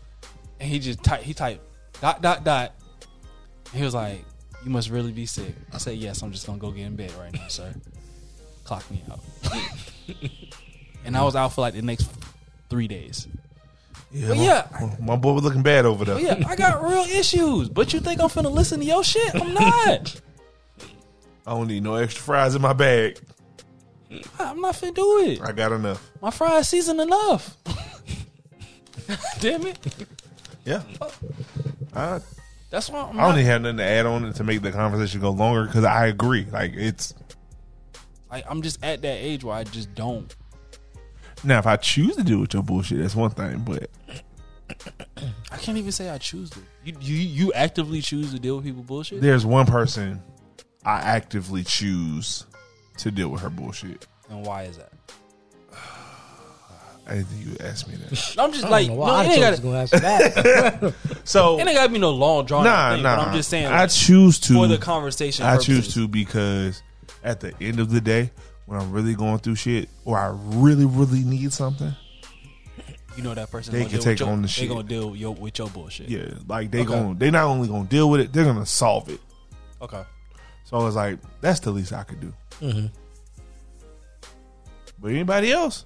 [0.59, 1.23] And he just typed.
[1.23, 1.61] He typed
[1.99, 2.73] dot dot dot.
[3.73, 4.23] He was like,
[4.63, 5.55] you must really be sick.
[5.73, 6.21] I said, yes.
[6.21, 7.73] I'm just gonna go get in bed right now, sir.
[8.65, 9.19] Clock me out.
[11.05, 12.07] and I was out for like the next
[12.69, 13.27] three days.
[14.11, 14.95] Yeah, But my, yeah.
[15.01, 16.19] my boy was looking bad over there.
[16.19, 17.67] Yeah, I got real issues.
[17.67, 19.33] But you think I'm finna listen to your shit?
[19.33, 20.21] I'm not.
[21.47, 23.19] I don't need no extra fries in my bag.
[24.37, 25.41] I'm not finna do it.
[25.41, 26.05] I got enough.
[26.21, 27.55] My fries season enough.
[29.39, 29.79] Damn it.
[30.65, 30.81] Yeah.
[31.95, 32.19] I,
[32.69, 34.61] That's why I'm I don't not, even have nothing to add on it to make
[34.61, 36.45] the conversation go longer because I agree.
[36.51, 37.13] Like it's
[38.29, 40.35] like, I'm just at that age where I just don't.
[41.45, 43.59] now if I choose to deal with your bullshit, that's one thing.
[43.59, 43.89] But
[45.49, 46.59] I can't even say I choose to.
[46.83, 49.21] You you you actively choose to deal with people bullshit.
[49.21, 50.21] there's one person
[50.88, 52.45] I actively choose
[52.99, 54.07] to deal with her bullshit.
[54.29, 54.91] And why is that?
[57.05, 58.35] I didn't think you would ask me that.
[58.39, 59.99] I'm just I like no, know why it I ain't chose gotta, to go answer
[59.99, 60.93] that.
[61.25, 63.03] So it ain't gotta be no long drawn out nah, thing.
[63.03, 63.15] nah.
[63.17, 65.45] But I'm just saying I like, choose to for the conversation.
[65.45, 66.81] I choose to because
[67.23, 68.31] at the end of the day,
[68.65, 71.93] when I'm really going through shit or I really, really need something,
[73.17, 73.73] You know that person.
[73.73, 74.69] They can take with your, on the They shit.
[74.69, 76.07] gonna deal with your, with your bullshit.
[76.09, 76.89] yeah, like they Okay.
[76.89, 79.19] going they not only gonna deal with it, they're gonna solve it.
[79.81, 80.03] Okay.
[80.68, 82.34] So I was like that's the least I could do.
[82.59, 82.91] Mhm.
[84.99, 85.86] But anybody else,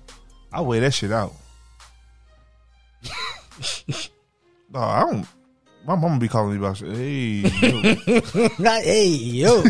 [0.51, 1.33] I weigh that shit out.
[4.73, 5.27] no, I don't.
[5.85, 6.95] My mama be calling me about shit.
[6.95, 8.49] Hey, yo.
[8.59, 9.63] Not, hey, yo.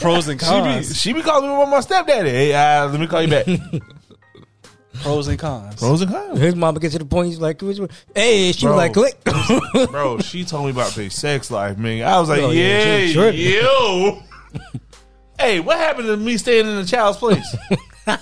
[0.00, 1.00] Pros and she be cons.
[1.00, 2.30] she be calling me about my stepdaddy.
[2.30, 3.46] Hey, uh, let me call you back.
[5.02, 5.76] Pros and cons.
[5.76, 6.38] Pros and cons.
[6.38, 7.60] His mama gets to the point, he's like,
[8.14, 8.72] hey, she Bro.
[8.72, 9.24] was like, click.
[9.90, 10.18] bro.
[10.20, 12.06] She told me about their sex life, man.
[12.06, 14.22] I was like, Oh, yeah, yeah, yo.
[15.38, 17.56] hey, what happened to me staying in the child's place?
[18.06, 18.16] no,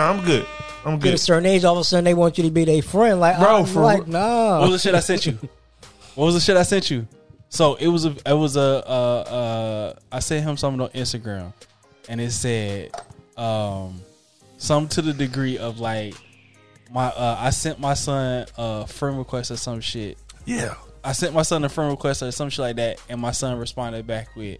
[0.00, 0.46] I'm good.
[0.84, 2.82] I'm Get a certain age, all of a sudden they want you to be their
[2.82, 3.20] friend.
[3.20, 4.08] Like, Bro, I'm for like, real.
[4.08, 4.60] no.
[4.60, 5.38] What was the shit I sent you?
[6.14, 7.06] What was the shit I sent you?
[7.48, 11.52] So it was a it was a uh uh I sent him something on Instagram
[12.08, 12.90] and it said
[13.36, 14.00] um
[14.56, 16.14] some to the degree of like
[16.92, 20.18] my uh I sent my son a friend request or some shit.
[20.44, 20.74] Yeah.
[21.02, 23.58] I sent my son a friend request or some shit like that and my son
[23.58, 24.58] responded back with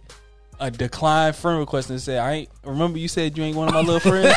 [0.59, 3.73] a declined friend request and said, I ain't remember you said you ain't one of
[3.73, 4.35] my little friends.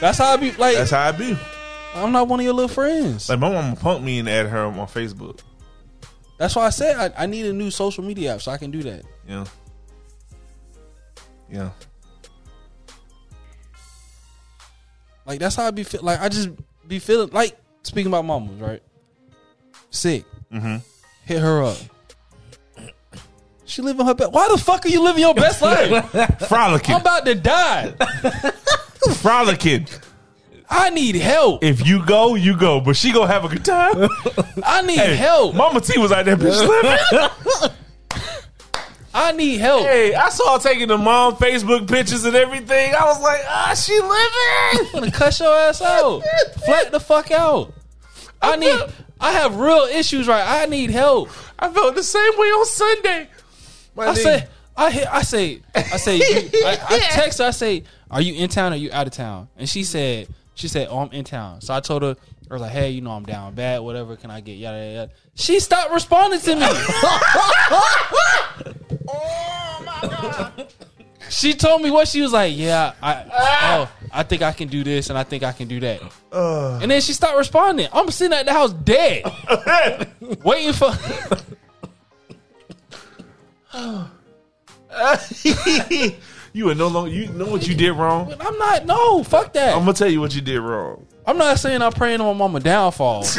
[0.00, 1.36] That's how I be like That's how I be.
[1.94, 3.28] I'm not one of your little friends.
[3.28, 5.40] Like my mama punked me and added her on my Facebook.
[6.36, 8.70] That's why I said I, I need a new social media app so I can
[8.70, 9.02] do that.
[9.26, 9.44] Yeah.
[11.50, 11.70] Yeah.
[15.28, 16.00] Like that's how I be feel.
[16.02, 16.48] Like I just
[16.88, 18.82] be feeling like speaking about mamas, right?
[19.90, 20.24] Sick.
[20.50, 20.78] Mm-hmm.
[21.26, 21.76] Hit her up.
[23.66, 24.32] She living her best.
[24.32, 26.10] Why the fuck are you living your best life?
[26.48, 26.94] Frolicking.
[26.94, 27.90] I'm about to die.
[29.16, 29.86] Frolicking.
[30.70, 31.62] I need help.
[31.62, 32.80] If you go, you go.
[32.80, 34.08] But she gonna have a good time.
[34.64, 35.54] I need hey, help.
[35.54, 37.76] Mama T was out there bitch living.
[39.18, 39.82] I need help.
[39.82, 42.94] Hey, I saw her taking the mom Facebook pictures and everything.
[42.94, 44.86] I was like, ah, she living.
[44.86, 46.22] I'm gonna cuss your ass out.
[46.64, 47.74] Flat the fuck out.
[48.40, 48.80] I need.
[49.20, 50.62] I have real issues, right?
[50.62, 51.30] I need help.
[51.58, 53.28] I felt the same way on Sunday.
[53.96, 54.16] My I nigga.
[54.18, 57.46] say, I hit, I say, I say, you, I, I text her.
[57.46, 59.48] I say, are you in town or you out of town?
[59.56, 61.60] And she said, she said, oh, I'm in town.
[61.60, 62.16] So I told her,
[62.48, 63.80] I was like, hey, you know, I'm down bad.
[63.80, 64.92] Whatever, can I get yada yada.
[64.92, 65.12] yada.
[65.34, 66.66] She stopped responding to me.
[69.08, 70.72] oh my god.
[71.28, 72.56] she told me what she was like.
[72.56, 73.24] Yeah, I.
[73.62, 76.00] Oh, I think I can do this, and I think I can do that.
[76.32, 76.78] Uh.
[76.80, 77.88] and then she stopped responding.
[77.92, 79.24] I'm sitting at the house dead,
[80.44, 80.92] waiting for.
[86.52, 87.10] you are no longer.
[87.10, 88.34] You know what you did wrong.
[88.40, 88.86] I'm not.
[88.86, 89.74] No, fuck that.
[89.74, 91.06] I'm gonna tell you what you did wrong.
[91.26, 93.24] I'm not saying I'm praying on my mama downfall.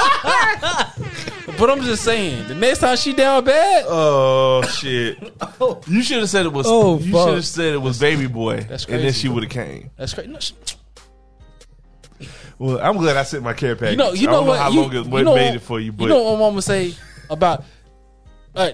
[1.58, 5.18] but I'm just saying, the next time she down bad, Oh shit!
[5.88, 6.66] You should have said it was.
[6.68, 7.26] Oh, you fuck.
[7.28, 9.20] should have said it was baby boy, That's and then crazy.
[9.20, 9.90] she would have came.
[9.96, 10.30] that's crazy.
[10.30, 10.54] No, she-
[12.58, 13.92] Well, I'm glad I sent my care package.
[13.92, 14.56] You know, you I know don't what?
[14.56, 16.22] know how you, long it you know made what- it for you, but you know
[16.22, 16.94] what my mama say
[17.28, 17.64] about
[18.54, 18.70] uh,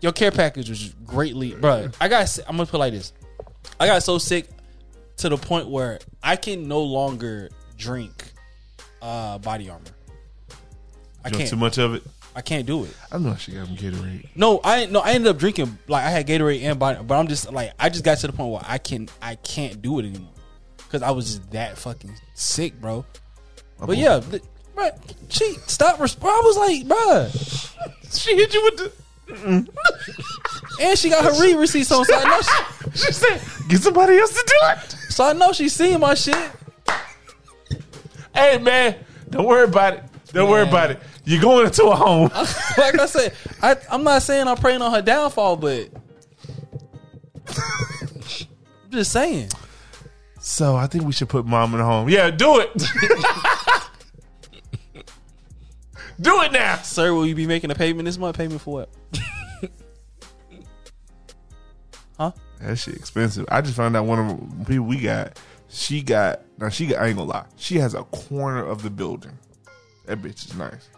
[0.00, 1.88] your care package was greatly, bro.
[2.00, 2.28] I got.
[2.28, 3.12] si- I'm gonna put it like this.
[3.80, 4.48] I got so sick
[5.18, 8.32] to the point where I can no longer drink
[9.02, 9.84] uh, body armor.
[11.28, 11.50] I you know can't.
[11.50, 12.02] too much of it.
[12.36, 12.94] I can't do it.
[13.10, 14.28] I know she got me Gatorade.
[14.36, 15.00] No, I no.
[15.00, 17.88] I ended up drinking like I had Gatorade and body, but I'm just like I
[17.88, 20.32] just got to the point where I can I can't do it anymore
[20.78, 23.04] because I was just that fucking sick, bro.
[23.84, 24.42] But yeah, th-
[24.74, 24.90] bro,
[25.28, 26.00] she stopped.
[26.00, 27.28] Resp- I was like, bro,
[28.12, 28.92] She hit you with the.
[30.80, 34.16] and she got her read receipts on, so I know she, She said, "Get somebody
[34.16, 36.36] else to do it." so I know she's seeing my shit.
[38.34, 38.96] Hey man,
[39.30, 40.04] don't worry about it.
[40.32, 40.68] Don't worry Yeah.
[40.68, 41.00] about it.
[41.28, 42.30] You're going into a home.
[42.78, 45.90] like I said, I, I'm not saying I'm praying on her downfall, but
[47.46, 49.50] I'm just saying.
[50.40, 52.08] So I think we should put mom in a home.
[52.08, 52.74] Yeah, do it.
[56.18, 56.76] do it now.
[56.76, 58.38] Sir, will you be making a payment this month?
[58.38, 58.88] Payment for what?
[62.18, 62.32] huh?
[62.62, 63.44] That shit expensive.
[63.50, 65.38] I just found out one of the people we got.
[65.68, 66.70] She got now.
[66.70, 67.02] She got.
[67.02, 67.44] I ain't gonna lie.
[67.56, 69.38] She has a corner of the building.
[70.06, 70.88] That bitch is nice,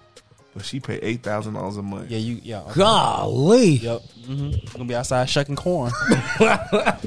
[0.55, 2.11] but she paid eight thousand dollars a month.
[2.11, 2.41] Yeah, you.
[2.43, 2.63] Yeah.
[2.63, 2.75] okay.
[2.81, 3.71] Golly.
[3.77, 4.03] Yep.
[4.27, 5.93] hmm Gonna be outside shucking corn.
[6.41, 6.99] Gonna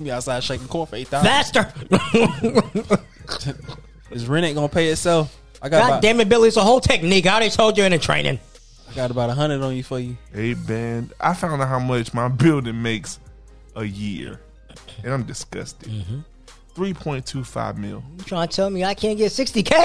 [0.00, 1.28] be outside shaking corn for eight thousand.
[1.30, 1.72] Faster.
[4.10, 5.36] This rent ain't gonna pay itself.
[5.60, 6.46] I got God about, damn it, Billy.
[6.46, 7.26] It's a whole technique.
[7.26, 8.38] I already told you in the training.
[8.88, 10.16] I got about a hundred on you for you.
[10.32, 13.18] Hey man, I found out how much my building makes
[13.74, 14.40] a year,
[15.02, 15.90] and I'm disgusted.
[16.76, 19.82] Three point two five mil, You trying to tell me I can't get 60K?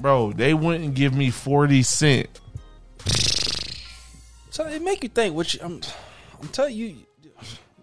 [0.00, 0.32] Bro.
[0.32, 2.28] They wouldn't give me forty cent.
[4.50, 5.34] So it make you think.
[5.34, 5.80] Which I'm,
[6.40, 6.96] I'm telling you,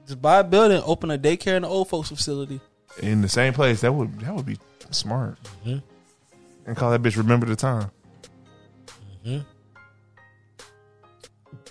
[0.05, 2.59] just buy a building, open a daycare in the old folks facility.
[3.01, 3.81] in the same place.
[3.81, 4.57] That would that would be
[4.91, 5.37] smart.
[5.65, 5.77] Mm-hmm.
[6.65, 7.17] And call that bitch.
[7.17, 7.89] Remember the time.
[9.25, 9.39] Mm-hmm.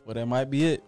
[0.05, 0.85] Well, that might be it.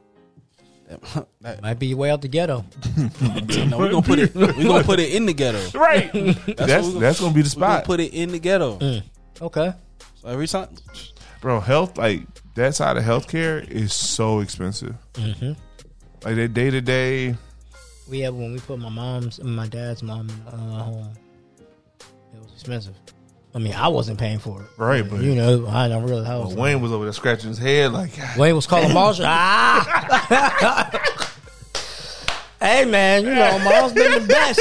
[0.88, 2.64] That, that, Might be way out the ghetto.
[2.96, 4.34] no, we're gonna put it.
[4.34, 5.78] We're gonna put it in the ghetto.
[5.78, 6.10] Right.
[6.12, 8.78] that's that's, gonna- gonna be the We're gonna spot, put it in the ghetto.
[8.78, 9.02] Mm.
[9.40, 9.72] Okay.
[10.16, 10.68] So every time,
[11.40, 11.60] bro.
[11.60, 12.22] Health like
[12.54, 14.94] that side of healthcare is so expensive.
[16.24, 17.36] Like that day to day.
[18.08, 21.12] We had when we put my mom's and my dad's mom in uh, home.
[22.34, 22.94] It was expensive.
[23.54, 24.68] I mean, I wasn't paying for it.
[24.76, 26.44] Right, but You know, I don't really how.
[26.44, 29.24] But Wayne was over there scratching his head like, Wayne was calling Marshall.
[29.26, 31.02] ah!
[32.60, 34.60] hey man, you know, mom's been the best.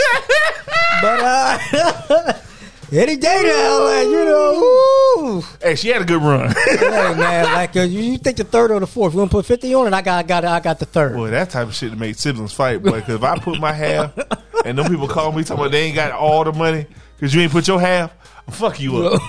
[1.02, 2.34] But uh
[2.92, 5.44] any day now, like, you know, woo.
[5.62, 6.54] hey, she had a good run.
[6.70, 9.14] hey man, like uh, you, you think the third or the fourth?
[9.14, 9.94] We gonna put fifty on it.
[9.94, 11.14] I got, I got, I got the third.
[11.14, 13.00] Boy, that type of shit to make siblings fight, boy.
[13.00, 14.18] Because if I put my half,
[14.66, 16.86] and them people call me talking about they ain't got all the money
[17.16, 18.14] because you ain't put your half,
[18.48, 19.22] I'll fuck you up.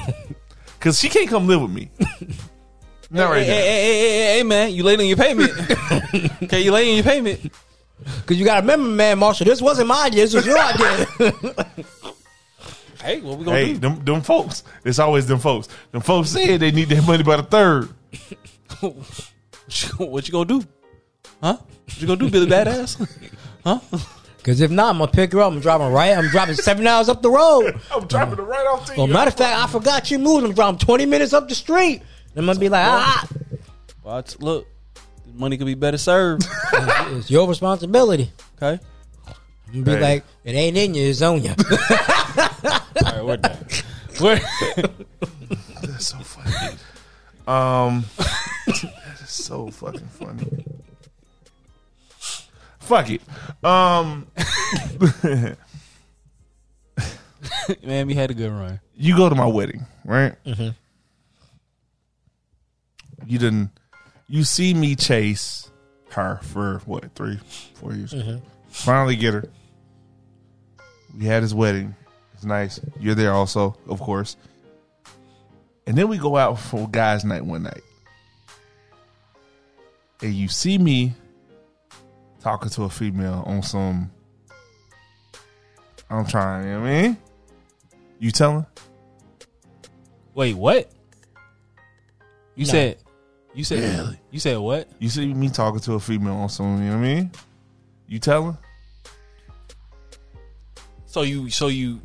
[0.79, 1.91] Because she can't come live with me.
[3.11, 3.55] Not right hey, now.
[3.55, 5.51] hey, hey, hey, hey, hey, man, you late on your payment.
[6.43, 7.53] okay, you late on your payment.
[8.27, 10.25] Cause you gotta remember, man, Marshall, this wasn't my idea.
[10.25, 11.35] This was your idea.
[13.03, 13.79] Hey, what we gonna Hey, do?
[13.79, 14.65] them, them folks.
[14.85, 15.69] It's always them folks.
[15.93, 17.89] Them folks said they need their money by the third.
[18.81, 20.65] what you gonna do?
[21.43, 21.57] Huh?
[21.59, 23.09] What you gonna do, Billy Badass?
[23.65, 23.79] huh?
[24.43, 25.53] Cause if not, I'm gonna pick her up.
[25.53, 26.17] I'm driving right.
[26.17, 27.79] I'm driving seven hours up the road.
[27.95, 29.13] I'm driving it right off to Well, you.
[29.13, 30.45] matter of fact, I forgot you moved.
[30.47, 32.03] I'm driving 20 minutes up the street.
[32.37, 33.29] I'm gonna be like, ah,
[34.03, 34.67] Well, look,
[35.27, 36.47] this money could be better served.
[36.73, 38.33] it's your responsibility.
[38.63, 38.83] Okay.
[39.73, 40.01] I'm be Hey.
[40.01, 41.51] like, it ain't in you, it's on you.
[41.59, 43.59] All right, we're done.
[44.21, 44.41] We're
[45.83, 46.77] That's so funny.
[47.47, 48.05] Um,
[48.67, 50.65] that is so fucking funny.
[52.81, 53.21] Fuck it.
[53.63, 54.27] Um,
[57.85, 58.81] man, we had a good run.
[58.97, 60.35] you go to my wedding, right?
[63.27, 63.71] You didn't.
[64.29, 65.71] You see me chase
[66.11, 67.39] her for what three,
[67.75, 68.15] four years.
[68.71, 69.45] Finally get her.
[71.17, 71.95] We had his wedding.
[72.35, 72.81] It's nice.
[73.01, 74.37] You're there also, of course.
[75.87, 77.83] And then we go out for guys' night one night.
[80.23, 81.15] And you see me
[82.41, 84.11] talking to a female on some
[86.11, 86.65] I'm trying.
[86.65, 87.17] You know what I mean,
[88.19, 88.67] you telling?
[90.35, 90.91] Wait, what?
[92.55, 92.71] You No.
[92.73, 92.99] said,
[93.55, 94.19] you said, Really?
[94.31, 94.89] you said what?
[94.99, 97.31] You see me talking to a female on some, You know what I mean?
[98.07, 98.57] You telling?
[101.09, 102.01] So you, so you,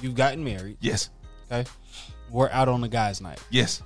[0.00, 0.78] you've gotten married.
[0.80, 1.10] Yes.
[1.52, 1.68] Okay,
[2.30, 3.82] we're out on the guys' night, Yes.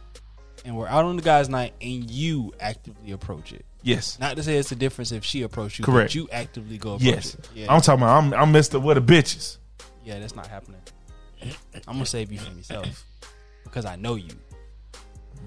[0.65, 3.65] and we're out on the guys' night, and you actively approach it.
[3.83, 4.19] Yes.
[4.21, 6.11] Not to say it's a difference if she approached you, Correct.
[6.11, 7.35] But you actively go approach Yes.
[7.35, 7.49] it.
[7.55, 8.23] Yeah, I'm talking about.
[8.23, 9.57] I'm I'm Mister with the bitches.
[10.05, 10.81] yeah, that's not happening.
[11.87, 13.05] I'm gonna save you from yourself
[13.65, 14.31] because I know you.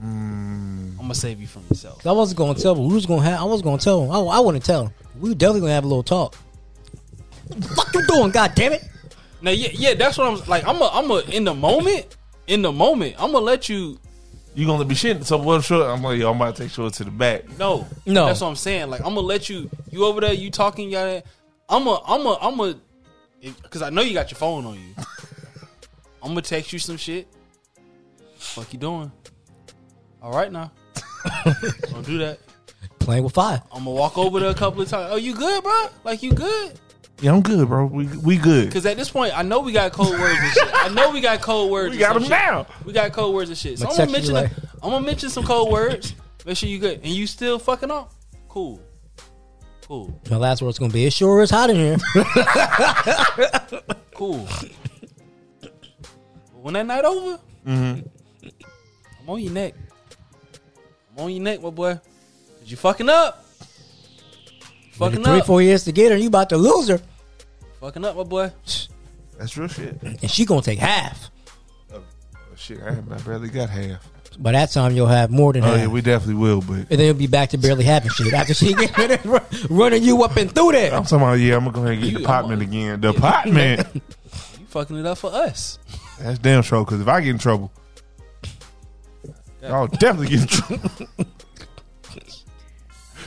[0.03, 0.91] Mm.
[0.91, 2.05] I'm gonna save you from yourself.
[2.07, 2.87] I wasn't gonna tell him.
[2.87, 3.39] We was gonna have.
[3.41, 4.11] I was gonna tell him.
[4.11, 4.93] I, I wouldn't tell him.
[5.19, 6.35] We definitely gonna have a little talk.
[7.47, 8.31] What the fuck you doing?
[8.31, 8.83] God damn it!
[9.41, 10.65] Now, yeah, yeah, that's what I'm like.
[10.67, 12.17] I'm a, I'm a, in the moment,
[12.47, 13.99] in the moment, I'm gonna let you.
[14.53, 15.23] You gonna be me shit?
[15.25, 15.63] So what?
[15.63, 15.89] Sure.
[15.89, 17.47] I'm like, yo, I'm about to take short to the back.
[17.57, 18.25] No, No.
[18.25, 18.89] that's what I'm saying.
[18.89, 19.69] Like, I'm gonna let you.
[19.89, 21.21] You over there, you talking, y'all.
[21.69, 22.75] I'm a, I'm a, I'm a,
[23.41, 24.93] because I know you got your phone on you.
[26.21, 27.27] I'm gonna text you some shit.
[28.35, 29.11] Fuck you doing?
[30.21, 30.71] All right now.
[31.89, 32.39] Don't do that.
[32.99, 33.61] Playing with fire.
[33.71, 35.09] I'm gonna walk over there a couple of times.
[35.11, 35.87] Oh, you good, bro?
[36.03, 36.79] Like you good?
[37.21, 37.85] Yeah, I'm good, bro.
[37.85, 38.65] We we good.
[38.65, 40.69] Because at this point, I know we got code words and shit.
[40.73, 41.95] I know we got code words.
[41.95, 42.67] We and got some them now.
[42.83, 43.77] We got code words and shit.
[43.79, 44.33] So I'm gonna mention.
[44.35, 46.15] sexually that- I'm gonna mention some code words.
[46.45, 47.01] Make sure you good.
[47.03, 48.11] And you still fucking up.
[48.49, 48.81] Cool.
[49.87, 50.19] Cool.
[50.31, 51.05] My last word's gonna be.
[51.05, 51.97] It sure is hot in here.
[54.13, 54.47] Cool.
[56.61, 58.07] When that night over, Mm-hmm.
[59.21, 59.73] I'm on your neck.
[61.17, 61.93] I'm on your neck, my boy.
[62.59, 63.45] Cause you fucking up.
[64.93, 65.45] Fucking Three, up.
[65.47, 66.99] four years to get her, you about to lose her,
[67.81, 68.51] Fucking up, my boy.
[69.37, 70.01] That's real shit.
[70.03, 71.29] and she gonna take half.
[71.93, 72.01] Oh,
[72.55, 74.07] shit, I, I barely got half.
[74.39, 75.77] By that time, you'll have more than Oh half.
[75.79, 76.61] yeah, we definitely will.
[76.61, 79.25] But and then it'll be back to barely having shit after she get
[79.69, 80.93] running you up and through there.
[80.93, 83.01] I'm talking about yeah, I'm gonna go ahead and get You- the apartment again.
[83.01, 83.87] The apartment.
[84.59, 85.79] You fucking it up for us.
[86.19, 86.85] That's damn trouble.
[86.85, 87.71] Because if I get in trouble,
[89.63, 90.89] I'll definitely get in trouble.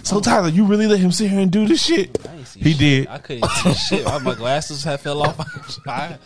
[0.04, 2.16] so Tyler, you really let him sit here and do this shit?
[2.28, 2.78] I ain't see He shit.
[2.78, 3.08] did.
[3.08, 4.04] I couldn't see shit.
[4.22, 5.38] My glasses had fell off.
[5.88, 6.18] I,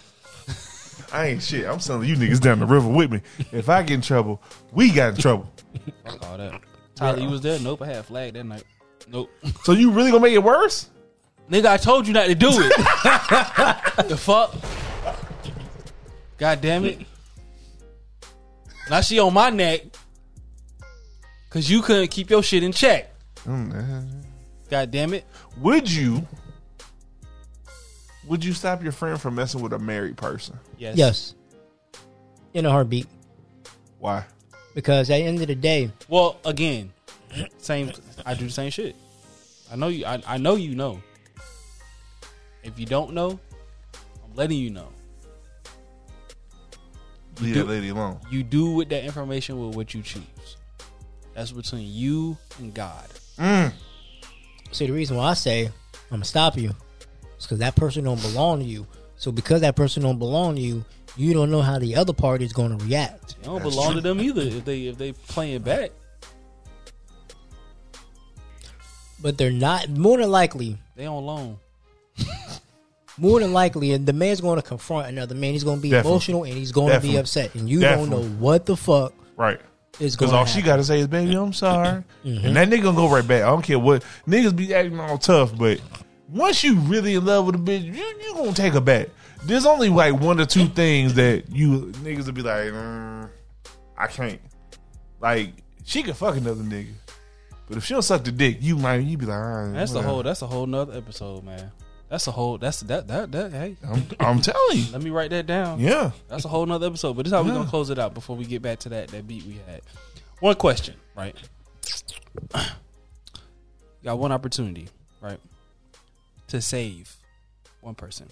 [1.13, 1.67] I ain't shit.
[1.67, 3.23] I'm sending you niggas down the river with me.
[3.53, 5.51] If I get in trouble, we got in trouble.
[6.05, 6.61] fuck all that.
[6.95, 7.59] Tyler, you was there?
[7.61, 8.65] Nope, I had a flag that night.
[9.09, 9.31] Nope.
[9.63, 10.89] So you really gonna make it worse?
[11.51, 14.09] Nigga, I told you not to do it.
[14.09, 14.55] the fuck?
[16.37, 17.01] God damn it.
[18.91, 19.83] Now she on my neck.
[21.51, 23.11] Cause you couldn't keep your shit in check.
[23.49, 24.23] Mm,
[24.69, 25.25] God damn it.
[25.59, 26.27] Would you?
[28.27, 30.59] Would you stop your friend from messing with a married person?
[30.77, 30.97] Yes.
[30.97, 31.35] Yes,
[32.53, 33.07] in a heartbeat.
[33.99, 34.25] Why?
[34.75, 36.93] Because at the end of the day, Well, again,
[37.57, 37.91] same
[38.27, 38.95] I do the same shit.
[39.73, 41.03] I know you I, I know you know.
[42.63, 43.41] If you don't know,
[43.95, 44.89] I'm letting you know.
[47.41, 48.21] Leave do- that lady alone.
[48.31, 50.23] You do with that information with what you choose.
[51.35, 53.07] That's between you and God.
[53.39, 53.73] Mm.
[54.73, 55.73] see the reason why I say I'm
[56.11, 56.71] gonna stop you
[57.39, 58.87] is because that person don't belong to you.
[59.17, 60.85] So because that person don't belong to you,
[61.17, 63.33] you don't know how the other party is going to react.
[63.33, 65.91] It don't belong to them either if they if they playing back.
[69.21, 69.89] But they're not.
[69.89, 71.59] More than likely, They on loan.
[73.19, 75.53] more than likely, and the man's going to confront another man.
[75.53, 76.13] He's going to be Definitely.
[76.13, 79.61] emotional and he's going to be upset, and you don't know what the fuck Right.
[80.01, 80.17] Is.
[80.17, 82.05] Because all to she got to say is, baby, I'm sorry.
[82.25, 83.43] And that nigga gonna go right back.
[83.43, 84.05] I don't care what.
[84.27, 85.81] Niggas be acting all tough, but
[86.29, 89.09] once you really in love with a bitch, you, you gonna take her back.
[89.45, 93.29] There's only like one or two things that you niggas will be like, mm,
[93.97, 94.41] I can't.
[95.21, 95.53] Like,
[95.85, 96.93] she can fuck another nigga.
[97.69, 99.73] But if she don't suck the dick, you might, you be like, all right.
[99.75, 101.71] That's a whole that's a whole nother episode, man.
[102.09, 103.77] That's a whole that's that that that hey.
[103.87, 104.87] I'm, I'm telling you.
[104.93, 105.79] Let me write that down.
[105.79, 106.13] Yeah.
[106.29, 107.17] That's a whole nother episode.
[107.17, 109.09] But this is how we're gonna close it out before we get back to that
[109.09, 109.83] that beat we had.
[110.41, 111.37] One question, right?
[114.05, 114.89] Got one opportunity,
[115.21, 115.39] right?
[116.49, 117.15] To save
[117.83, 118.29] one person.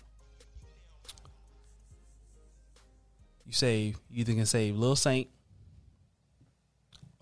[3.45, 5.29] You save you either can save Lil Saint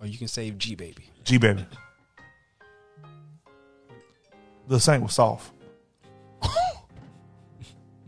[0.01, 1.09] or you can save G Baby.
[1.25, 1.67] G Baby.
[4.69, 5.54] The Saint was soft.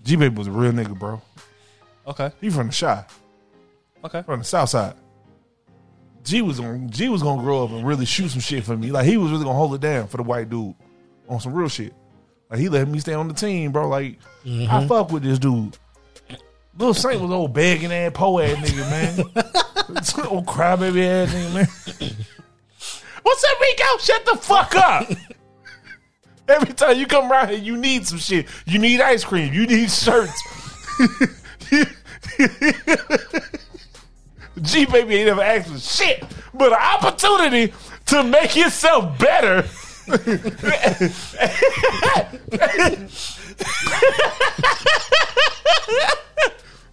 [0.07, 1.21] G Baby was a real nigga, bro.
[2.07, 2.31] Okay.
[2.41, 3.05] He from the shy.
[4.05, 4.23] Okay.
[4.23, 4.95] from the south side.
[6.23, 8.93] G was on G was gonna grow up and really shoot some shit for me.
[8.93, 10.77] Like he was really gonna hold it down for the white dude
[11.29, 11.93] on some real shit.
[12.49, 13.89] Like he let me stay on the team, bro.
[13.89, 14.73] Like mm-hmm.
[14.73, 15.77] I fuck with this dude.
[16.79, 20.29] Little Saint was old begging ass po ass nigga, man.
[20.31, 22.27] old crybaby ass nigga, man.
[23.23, 23.99] What's up, Rico?
[23.99, 25.09] Shut the fuck up.
[26.49, 28.47] Every time you come around here, you need some shit.
[28.67, 29.53] You need ice cream.
[29.53, 30.41] You need shirts.
[34.63, 36.25] G baby ain't ever asked for shit,
[36.55, 37.75] but an opportunity
[38.07, 39.65] to make yourself better.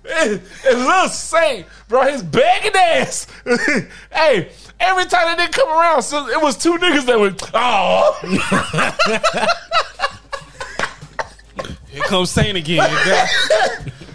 [0.09, 3.27] and, and Saint, bro, his begging ass.
[4.11, 4.49] hey,
[4.79, 8.19] every time that nigga come around, so it was two niggas that went, oh.
[11.89, 12.79] Here comes Saint again.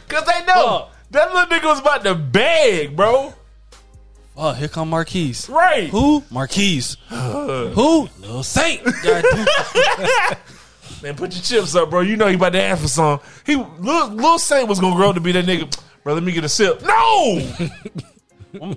[0.09, 3.33] Cause they know that little nigga was about to beg, bro.
[4.37, 5.49] oh, here come Marquise.
[5.49, 5.89] Right.
[5.91, 6.25] Who?
[6.31, 6.97] Marquise.
[7.09, 8.09] Who?
[8.19, 8.83] Lil Saint.
[9.03, 9.47] Goddamn.
[11.03, 12.01] Man, put your chips up, bro.
[12.01, 13.21] You know he about to ask for some.
[13.47, 15.73] He Lil, Lil Saint was gonna grow up to be that nigga.
[16.03, 16.83] Bro, let me get a sip.
[16.83, 17.41] No,
[18.59, 18.77] Them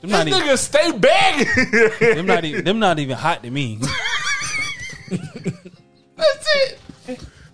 [0.00, 2.14] this not, even, nigga stay begging.
[2.16, 3.78] them, not even, them not even hot to me.
[6.16, 6.78] That's it.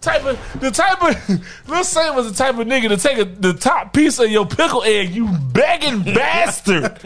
[0.00, 3.24] Type of the type of Lil Saint was the type of nigga to take a,
[3.24, 5.10] the top piece of your pickle egg.
[5.10, 7.00] You begging bastard.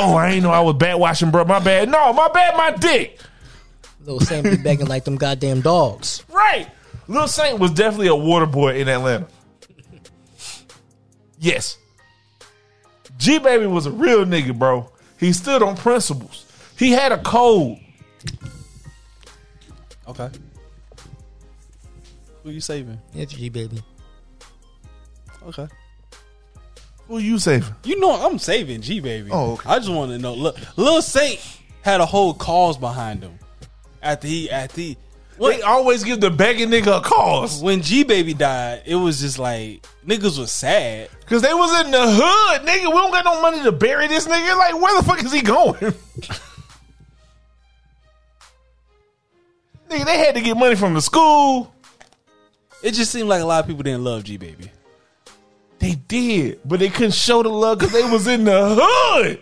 [0.00, 1.44] oh, I ain't know I was bad watching, bro.
[1.44, 1.88] My bad.
[1.88, 2.56] No, my bad.
[2.56, 3.20] My dick.
[4.00, 6.24] Little Saint be begging like them goddamn dogs.
[6.32, 6.68] Right.
[7.06, 9.28] Lil Saint was definitely a water boy in Atlanta.
[11.38, 11.78] Yes.
[13.16, 14.90] G Baby was a real nigga, bro.
[15.18, 16.46] He stood on principles.
[16.78, 17.78] He had a code.
[20.06, 20.30] Okay.
[22.42, 22.98] Who you saving?
[23.14, 23.82] It's G baby.
[25.46, 25.66] Okay.
[27.08, 27.74] Who you saving?
[27.84, 29.30] You know I'm saving G baby.
[29.32, 29.68] Oh, okay.
[29.68, 30.34] I just want to know.
[30.34, 31.40] Look, Lil Saint
[31.82, 33.38] had a whole cause behind him.
[34.02, 34.96] After he, after he,
[35.38, 37.62] They always give the begging nigga a cause.
[37.62, 41.08] when G baby died, it was just like niggas was sad.
[41.26, 42.86] Cause they was in the hood, nigga.
[42.86, 44.56] We don't got no money to bury this nigga.
[44.56, 45.74] Like, where the fuck is he going?
[49.88, 51.72] nigga, they had to get money from the school.
[52.82, 54.70] It just seemed like a lot of people didn't love G baby.
[55.78, 59.40] They did, but they couldn't show the love because they was in the hood.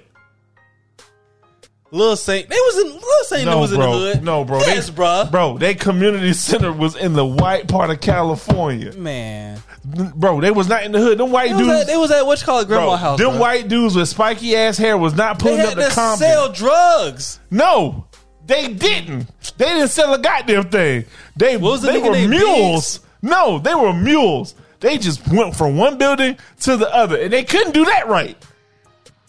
[1.92, 3.98] Lil Saint, they was in Little Saint No, was in bro.
[4.00, 4.24] the hood.
[4.24, 4.58] No, bro.
[4.60, 5.30] Yes, they, bruh.
[5.30, 8.92] Bro, they community center was in the white part of California.
[8.94, 11.18] Man, Bro, they was not in the hood.
[11.18, 11.82] Them white they dudes.
[11.82, 13.18] at, they was at what you call it, grandma bro, house.
[13.20, 13.38] them bruh.
[13.40, 16.18] white dudes with spiky ass hair was not they pulling up the Compton.
[16.26, 17.38] sell drugs.
[17.52, 18.06] No,
[18.44, 19.28] they didn't.
[19.56, 21.04] They didn't sell a goddamn thing.
[21.36, 22.98] They What was the they were mules.
[23.22, 24.54] No, they were mules.
[24.80, 28.36] They just went from one building to the other, and they couldn't do that right.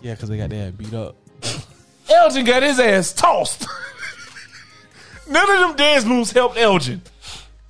[0.01, 1.15] Yeah, because they got their beat up.
[2.09, 3.67] Elgin got his ass tossed.
[5.29, 7.01] None of them dance moves helped Elgin.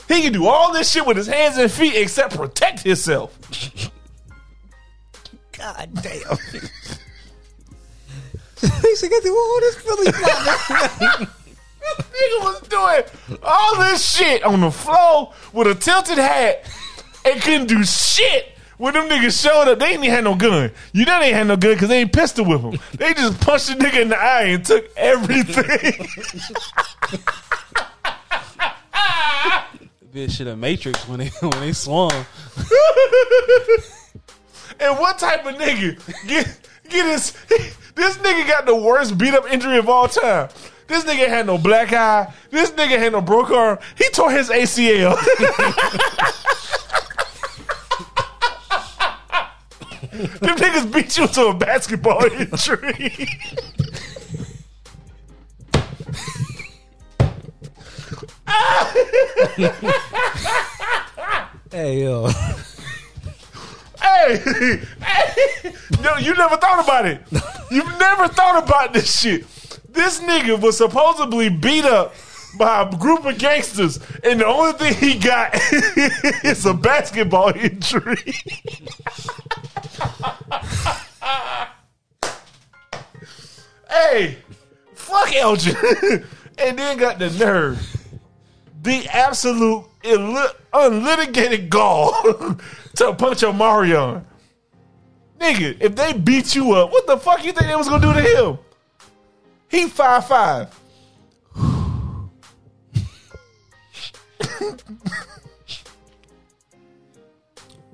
[0.07, 3.37] He can do all this shit with his hands and feet except protect himself.
[5.51, 6.37] God damn.
[8.59, 11.27] He said, "Get the all this Philly fly."
[11.97, 16.65] Nigga was doing all this shit on the floor with a tilted hat
[17.23, 18.56] and couldn't do shit.
[18.77, 20.71] When them niggas showed up, they ain't even had no gun.
[20.93, 22.77] You know they ain't had no gun because they ain't pistol with them.
[22.93, 25.65] They just punched the nigga in the eye and took everything.
[30.13, 32.11] Bitch shit a Matrix when they when they swung.
[34.79, 36.59] and what type of nigga get
[36.89, 37.33] get his
[37.95, 40.49] this nigga got the worst beat up injury of all time.
[40.87, 42.31] This nigga had no black eye.
[42.49, 43.79] This nigga had no broke arm.
[43.97, 45.17] He tore his ACL.
[50.39, 53.27] Them niggas beat you to a basketball injury.
[61.71, 62.27] hey yo,
[64.01, 67.21] hey, hey, no, you never thought about it.
[67.71, 69.45] You've never thought about this shit.
[69.89, 72.13] This nigga was supposedly beat up
[72.57, 75.51] by a group of gangsters, and the only thing he got
[76.43, 78.33] is a basketball injury.
[83.89, 84.37] hey,
[84.93, 85.75] fuck Elgin,
[86.57, 87.79] and then got the nerve,
[88.81, 89.85] the absolute
[90.73, 92.11] unlitigated gall
[92.95, 94.23] to punch Omarion.
[95.39, 98.13] Nigga, if they beat you up, what the fuck you think they was gonna do
[98.13, 98.57] to him?
[99.69, 100.73] He five five.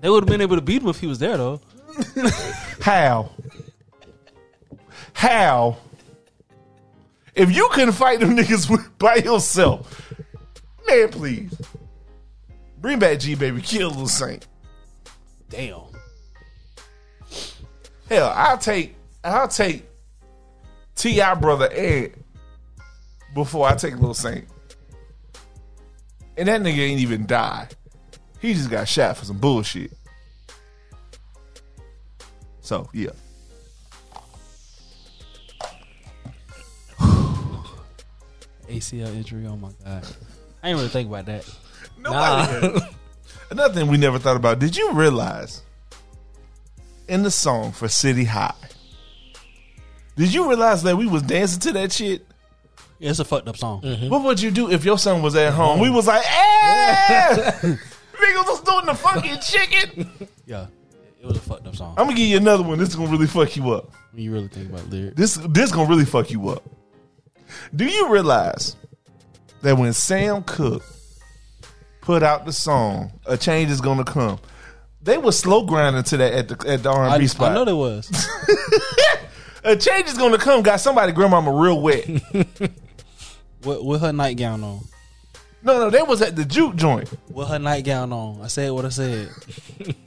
[0.04, 1.62] They would have been able to beat him if he was there though.
[2.82, 3.32] How?
[5.14, 5.78] How?
[7.36, 10.14] If you couldn't fight them niggas by yourself,
[10.88, 11.54] man, please
[12.80, 14.48] bring back G baby, kill Lil Saint.
[15.50, 15.82] Damn.
[18.10, 19.86] Hell, I'll take I'll take
[20.96, 21.34] T.I.
[21.36, 22.14] brother Ed
[23.34, 24.46] before I take Lil Saint.
[26.38, 27.68] And that nigga ain't even die.
[28.40, 29.92] He just got shot for some bullshit.
[32.64, 33.12] So yeah.
[38.68, 39.46] ACL injury.
[39.46, 40.08] Oh my god.
[40.64, 41.46] I ain't really think about that.
[42.00, 42.80] Nobody.
[43.52, 44.60] Another thing we never thought about.
[44.60, 45.62] Did you realize
[47.08, 48.56] in the song for City High?
[50.16, 52.26] Did you realize that we was dancing to that shit?
[53.00, 53.82] Yeah, it's a fucked up song.
[54.10, 55.80] What would you do if your son was at home?
[55.80, 57.52] We was like, eh!
[57.62, 60.10] Niggas was doing the fucking chicken.
[60.46, 60.68] Yeah,
[61.24, 61.96] it was a fucked up song.
[61.98, 62.78] I'm gonna give you another one.
[62.78, 63.94] This is gonna really fuck you up.
[64.12, 65.16] When you really think about lyrics.
[65.16, 66.64] This this gonna really fuck you up.
[67.74, 68.76] Do you realize
[69.62, 70.84] that when Sam Cooke
[72.02, 74.38] put out the song "A Change Is Gonna Come,"
[75.02, 77.52] they were slow grinding to that at the at the R and I, B spot.
[77.52, 78.12] I know there was.
[79.66, 80.62] A change is gonna come.
[80.62, 82.06] Got somebody grandmama real wet.
[83.64, 84.82] with, with her nightgown on.
[85.62, 87.10] no, no, they was at the juke joint.
[87.30, 88.42] With her nightgown on.
[88.42, 89.30] I said what I said.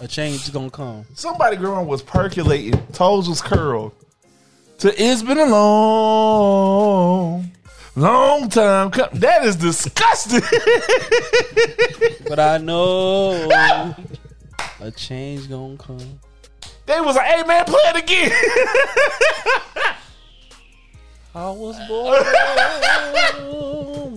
[0.00, 1.04] a change is gonna come.
[1.14, 2.78] Somebody grandma was percolating.
[2.92, 3.92] Toes was curled.
[4.78, 6.70] To it's been a long,
[7.96, 8.90] long time.
[9.14, 10.42] That is disgusting.
[12.28, 13.48] But I know
[14.80, 16.20] a change gonna come.
[16.84, 18.30] they was like, "Hey man, play it again."
[21.34, 22.24] I was born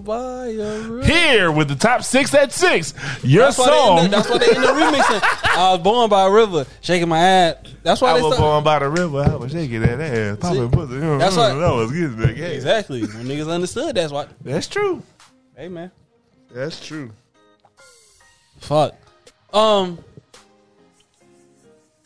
[0.02, 1.06] by a river.
[1.06, 2.94] Here with the top six at six,
[3.24, 3.98] your That's why, song.
[4.00, 5.22] in the, that's why they in the remixing.
[5.58, 7.56] I was born by a river, shaking my ass.
[7.84, 9.20] That's why I they was born by the river.
[9.20, 11.00] I was shaking that ass, popping pussy.
[11.00, 12.52] That's why- I was getting that gas.
[12.54, 13.02] Exactly.
[13.02, 14.28] When niggas understood, that's why.
[14.42, 15.04] That's true.
[15.56, 15.92] Hey man,
[16.52, 17.12] That's true.
[18.60, 18.96] fuck.
[19.54, 20.00] Um.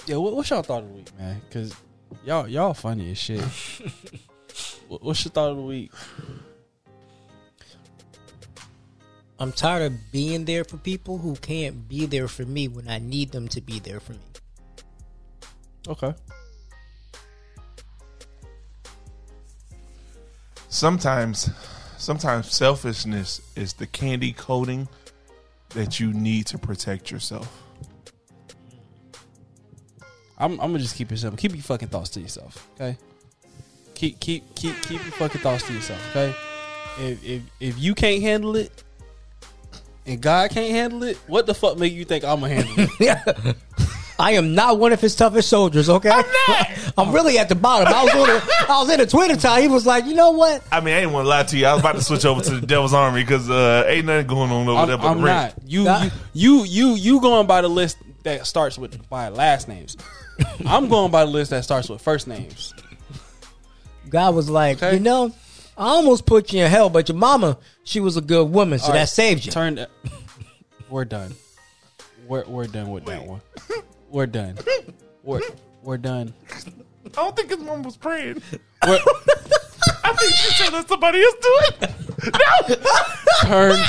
[0.08, 1.42] Yeah, what, what's y'all thought of the week, man?
[1.48, 1.74] Because
[2.26, 3.42] y'all y'all funny as shit.
[4.88, 5.92] What- what's your thought of the week?
[9.38, 13.00] I'm tired of being there for people who can't be there for me when I
[13.00, 14.20] need them to be there for me.
[15.88, 16.14] Okay.
[20.76, 21.50] sometimes
[21.98, 24.90] sometimes selfishness is the candy coating
[25.70, 27.64] that you need to protect yourself.
[30.38, 31.38] I'm, I'm gonna just keep it simple.
[31.38, 32.98] Keep your fucking thoughts to yourself, okay?
[33.96, 36.36] Keep keep keep keep your fucking thoughts to yourself, okay?
[37.00, 38.84] If if if you can't handle it,
[40.06, 42.90] and God can't handle it, what the fuck make you think I'm gonna handle it?
[43.00, 43.24] Yeah,
[44.20, 46.10] I am not one of his toughest soldiers, okay?
[46.10, 46.68] I'm not.
[46.98, 47.94] I'm really at the bottom.
[47.94, 49.62] I was on the, I was in a Twitter time.
[49.62, 50.64] He was like, you know what?
[50.72, 51.66] I mean, I ain't want to lie to you.
[51.66, 54.52] I was about to switch over to the Devil's Army because uh, ain't nothing going
[54.52, 55.54] on over I'm, there but I'm the not.
[55.66, 56.04] You, Nah.
[56.34, 59.98] you you you you going by the list that starts with by last names.
[60.66, 62.74] I'm going by the list that starts with first names.
[64.10, 64.96] God was like, Okay.
[64.96, 65.34] you know,
[65.78, 68.88] I almost put you in hell, but your mama, she was a good woman, so
[68.88, 69.52] All that right, saved you.
[69.52, 69.86] Turn.
[70.90, 71.36] We're done.
[72.28, 73.42] We're we're done with that one.
[74.10, 74.58] We're done.
[75.24, 75.42] We're
[75.84, 76.34] we're done.
[77.06, 78.42] I don't think his mom was praying.
[78.88, 79.00] We're,
[80.04, 81.92] I think she said that somebody else do it.
[82.34, 82.76] No,
[83.42, 83.80] turn.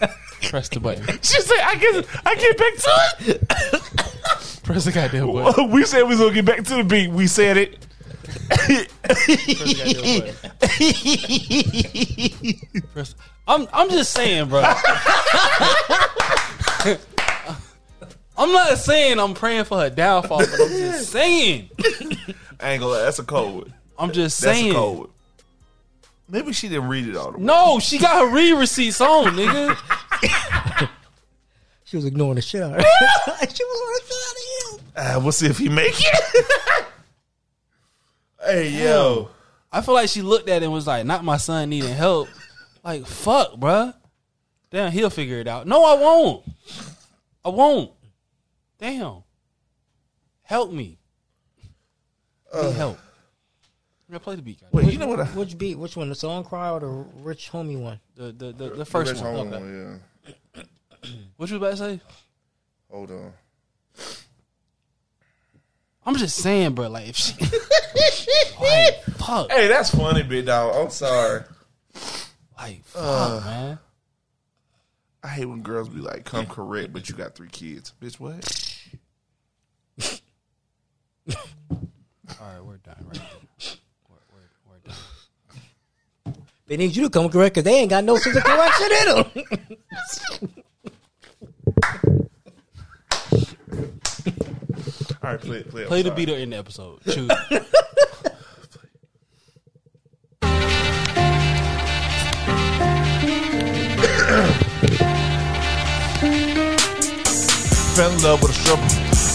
[0.00, 0.08] no.
[0.42, 1.04] Press the button.
[1.22, 4.62] She said I get I get back to it.
[4.62, 5.70] Press the goddamn button.
[5.70, 7.10] we said we was gonna get back to the beat.
[7.10, 7.86] We said it.
[8.48, 10.14] Press the goddamn
[12.72, 12.82] button.
[12.92, 13.14] Press-
[13.48, 14.62] I'm I'm just saying, bro.
[18.38, 21.70] I'm not saying I'm praying for her downfall, but I'm just saying.
[22.60, 23.02] I ain't gonna lie.
[23.02, 23.72] That's a code.
[23.98, 24.72] I'm just That's saying.
[24.72, 25.10] a code.
[26.28, 27.44] Maybe she didn't read it all the way.
[27.44, 30.88] No, she got her re receipts on, nigga.
[31.84, 32.84] She was ignoring the shit out of her.
[33.44, 34.80] she was ignoring the shit out of you.
[34.96, 36.46] Uh, we'll see if he make it.
[38.46, 39.30] hey yo,
[39.72, 42.28] I feel like she looked at it and was like, "Not my son needing help."
[42.84, 43.94] Like, fuck, bruh.
[44.70, 45.66] Damn, he'll figure it out.
[45.66, 46.44] No, I won't.
[47.44, 47.92] I won't.
[48.78, 49.24] Damn.
[50.42, 50.98] Help me.
[52.54, 52.70] Need uh.
[52.72, 52.98] help.
[54.08, 54.60] I'm gonna play the beat.
[54.60, 54.70] guys.
[54.72, 55.18] wait, you know what?
[55.18, 55.76] I, Which beat?
[55.76, 56.08] Which one?
[56.08, 57.98] The song cry or the rich homie one?
[58.14, 59.34] The the the, the first Rich one.
[59.34, 59.58] Homie Okay.
[59.58, 60.00] one,
[60.54, 60.62] yeah.
[61.36, 62.00] What you about to say?
[62.90, 63.32] Hold on.
[66.06, 66.88] I'm just saying, bro.
[66.88, 67.34] Like, if she,
[68.60, 70.74] like, fuck, Hey, that's funny, big dog.
[70.76, 71.42] I'm sorry.
[72.56, 73.78] like, fuck, uh, man.
[75.24, 78.20] I hate when girls be like, "Come correct," but you got three kids, bitch.
[78.20, 78.62] What?
[81.28, 83.04] All right, we're done.
[83.08, 83.20] Right.
[84.08, 86.36] We're, we're, we're done.
[86.68, 89.06] They need you to come correct because they ain't got no sense of correction in
[90.48, 90.52] them.
[95.26, 95.84] All right, play, play.
[95.86, 97.00] Play the beat or end the episode.
[97.04, 97.28] Choose.
[107.96, 108.82] Fell in love with a stripper.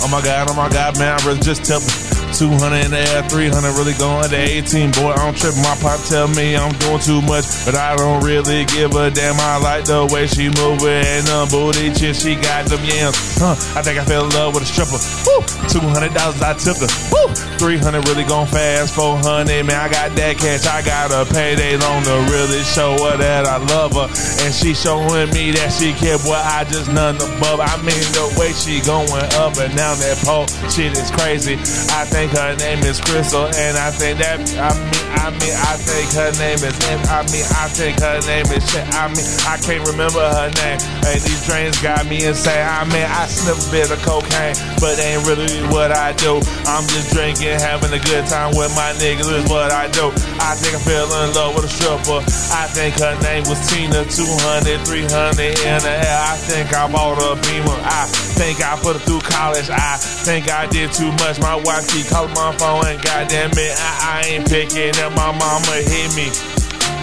[0.05, 2.10] Oh my god, oh my god, man, I really just tell me.
[2.33, 4.91] 200 in the air, 300 really going to 18.
[4.91, 5.61] Boy, I'm tripping.
[5.61, 9.39] My pop tell me I'm doing too much, but I don't really give a damn.
[9.39, 13.17] I like the way she moving and the booty chick, she got them yams.
[13.39, 14.99] Huh, I think I fell in love with a stripper.
[15.25, 15.41] Woo,
[15.71, 16.91] $200 I tipped her.
[17.09, 18.93] Woo, 300 really going fast.
[18.93, 20.65] 400, man, I got that cash.
[20.67, 24.07] I got a payday loan to really show her that I love her.
[24.45, 27.59] And she showing me that she care, boy, I just none above.
[27.59, 29.09] I mean, the way she going
[29.41, 31.57] up and down that pole, shit is crazy.
[31.89, 35.73] I think her name is Crystal, and I think that, I mean, I mean, I
[35.81, 36.77] think her name is,
[37.09, 38.85] I mean, I think her name is shit.
[38.93, 40.77] I mean, I can't remember her name.
[41.01, 42.61] And these drains got me insane.
[42.61, 46.37] I mean, I sniff a bit of cocaine, but ain't really what I do.
[46.69, 50.13] I'm just drinking, having a good time with my niggas is what I do.
[50.37, 52.21] I think I fell in love with a stripper.
[52.53, 56.19] I think her name was Tina, 200, 300 in the air.
[56.29, 57.77] I think I bought a beamer.
[57.81, 58.05] I
[58.41, 59.69] think I put her through college.
[59.69, 61.37] I think I did too much.
[61.39, 65.13] My wife keep calling my phone, and goddamn it, I, I ain't picking up.
[65.13, 66.33] My mama hit me.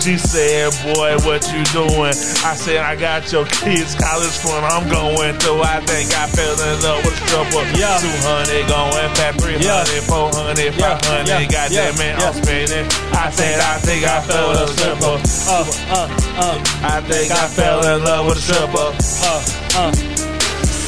[0.03, 2.15] She said, boy, what you doing?
[2.43, 5.63] I said, I got your kids' college fund I'm going through.
[5.63, 7.63] I think I fell in love with a stripper.
[7.79, 7.99] Yeah.
[8.03, 9.85] 200 going fat, 300, Yeah.
[10.07, 11.29] 400, 500.
[11.29, 11.47] Yeah.
[11.47, 11.99] Goddamn Yeah.
[11.99, 12.27] man, Yeah.
[12.31, 12.87] I'm spinning.
[13.15, 15.17] I said, I think I fell in love with a stripper.
[15.51, 16.09] Uh, uh,
[16.43, 18.91] uh, I think I fell in love with a stripper.
[19.23, 19.43] uh,
[19.79, 20.28] uh.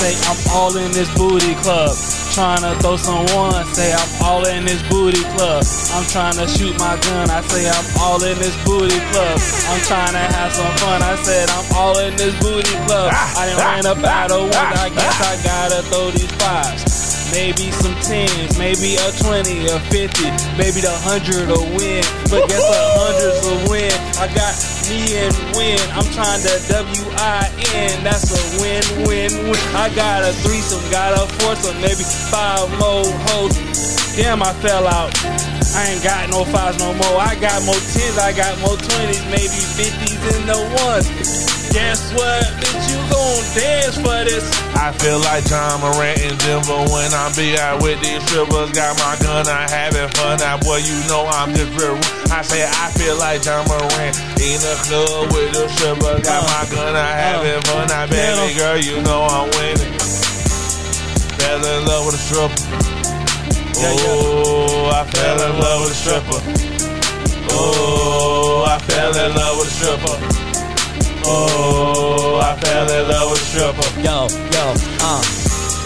[0.01, 1.93] Say I'm all in this booty club.
[2.33, 3.53] Trying to throw some one.
[3.77, 5.61] Say I'm all in this booty club.
[5.93, 7.29] I'm trying to shoot my gun.
[7.29, 9.37] I say I'm all in this booty club.
[9.69, 11.03] I'm trying to have some fun.
[11.05, 13.13] I said I'm all in this booty club.
[13.13, 14.73] I done ran up out of one.
[14.81, 17.11] I guess I gotta throw these fives.
[17.37, 22.03] Maybe some tens, maybe a 20, a 50, maybe the 100 will win.
[22.33, 23.93] But guess a 100's will win.
[24.17, 24.57] I got
[24.91, 25.79] me and win.
[25.95, 28.03] I'm trying to W-I-N.
[28.03, 29.63] That's a win-win-win.
[29.79, 33.55] I got a threesome, got a foursome, maybe five more hoes.
[34.17, 35.15] Damn, I fell out.
[35.79, 37.17] I ain't got no fives no more.
[37.23, 41.50] I got more tens, I got more twenties, maybe fifties and the ones.
[41.71, 42.43] Guess what?
[42.59, 44.43] Bitch, you gon' dance for this.
[44.75, 48.71] I feel like Ja Morant in Denver when I be out with these strippers.
[48.75, 50.39] Got my gun, I having fun.
[50.39, 51.95] Now, boy, you know I'm just real.
[52.35, 56.27] I say I feel like Ja Morant in the club with the strippers.
[56.27, 57.87] Got my gun, I having fun.
[57.87, 59.95] Now, baby girl, you know I'm winning.
[61.39, 62.59] Fell in love with a stripper.
[63.79, 64.11] Yeah, yeah.
[64.11, 66.41] Oh, I fell in love with a stripper.
[67.53, 70.50] Oh, I fell in love with a stripper.
[71.25, 74.01] Oh, I fell in love with stripper.
[74.01, 75.40] Yo, yo, uh.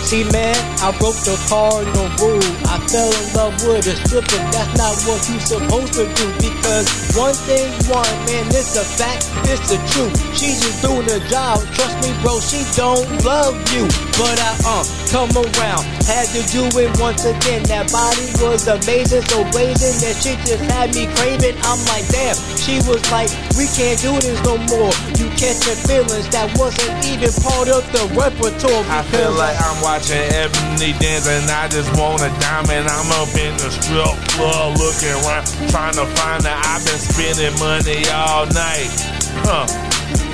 [0.05, 0.55] See, man,
[0.85, 2.45] I broke the cardinal rule.
[2.69, 4.37] I fell in love with a stripper.
[4.53, 6.27] That's not what you supposed to do.
[6.45, 6.85] Because
[7.17, 10.13] one thing, one, man, it's a fact, it's the truth.
[10.37, 11.65] She just doing her job.
[11.73, 13.89] Trust me, bro, she don't love you.
[14.21, 15.89] But I, uh, come around.
[16.05, 17.65] Had to do it once again.
[17.73, 21.57] That body was amazing, so blazing that she just had me craving.
[21.65, 22.37] I'm like, damn.
[22.61, 24.93] She was like, we can't do this no more.
[25.17, 28.85] You catching feelings that wasn't even part of the repertoire.
[28.93, 32.91] I feel like I'm watching Ebony dance and I just want a diamond.
[32.91, 37.55] I'm up in the strip club looking around, trying to find that I've been spending
[37.63, 38.91] money all night.
[39.47, 39.71] Huh.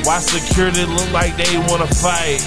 [0.08, 2.40] Why security look like they wanna fight?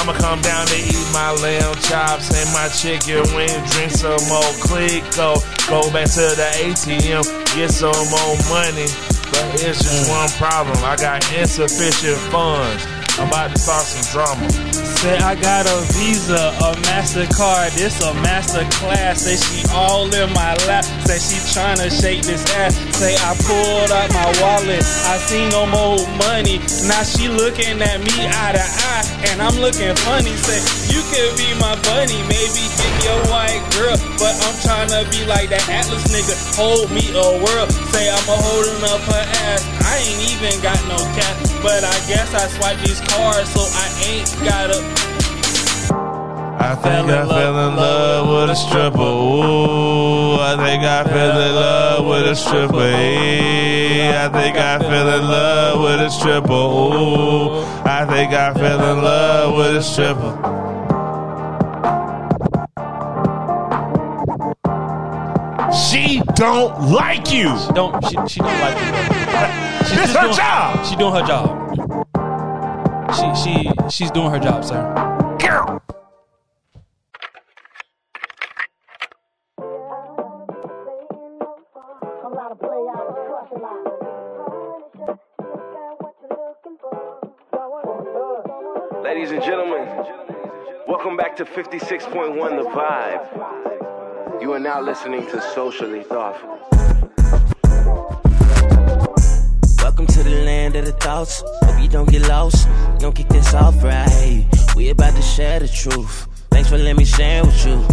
[0.00, 4.48] I'ma come down to eat my lamb chops and my chicken wings, drink some more
[4.64, 5.36] Clico,
[5.68, 7.20] go back to the ATM,
[7.52, 8.88] get some more money.
[9.28, 10.80] But it's just one problem.
[10.80, 12.93] I got insufficient funds.
[13.16, 14.50] I'm about to start some drama.
[14.98, 19.22] Say I got a Visa, a Mastercard, this a master class.
[19.22, 20.82] Say she all in my lap.
[21.06, 22.74] Say she tryna shake this ass.
[22.96, 26.58] Say I pulled out my wallet, I see no more money.
[26.90, 30.34] Now she looking at me eye to eye, and I'm looking funny.
[30.34, 30.58] Say
[30.90, 35.50] you could be my bunny, maybe get your white girl, but I'm tryna be like
[35.54, 36.34] that Atlas nigga.
[36.58, 37.70] Hold me a world.
[37.94, 39.62] Say I'm a holding up her ass.
[39.86, 43.86] I ain't even got no cap, but I guess I swipe these cards, so I
[44.10, 44.82] ain't gotta.
[46.58, 48.98] I think I fell in love with a stripper.
[48.98, 52.80] Ooh, I think I fell in love with a stripper.
[52.82, 56.52] I think I fell in love with a stripper.
[56.52, 60.32] Ooh, I think I fell in love with a stripper.
[65.72, 67.56] She don't like you.
[67.58, 68.04] She don't.
[68.04, 69.86] She, she don't like it.
[69.86, 70.86] She's This her doing, job.
[70.86, 71.60] She doing her job.
[73.14, 74.82] She she she's doing her job, sir.
[75.38, 75.80] Girl.
[89.02, 89.86] Ladies and gentlemen,
[90.86, 93.93] Welcome back to 56.1 The Vibe.
[94.40, 96.58] You are now listening to Socially Thotful.
[99.78, 101.42] Welcome to the land of the thoughts.
[101.62, 102.68] Hope you don't get lost.
[102.98, 104.46] Don't kick this off right.
[104.76, 106.26] We about to share the truth.
[106.50, 107.84] Thanks for letting me share with you.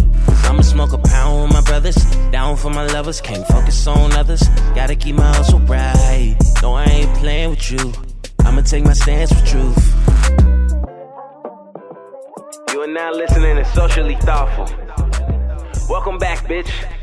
[0.44, 1.96] I'ma smoke a pound with my brothers.
[2.30, 3.20] Down for my lovers.
[3.20, 4.42] Can't focus on others.
[4.74, 6.36] Gotta keep my hustle bright.
[6.60, 7.92] No, I ain't playing with you.
[8.40, 9.94] I'ma take my stance for truth.
[12.72, 14.66] You are now listening to Socially Thotful.
[15.92, 17.01] Welcome back, bitch.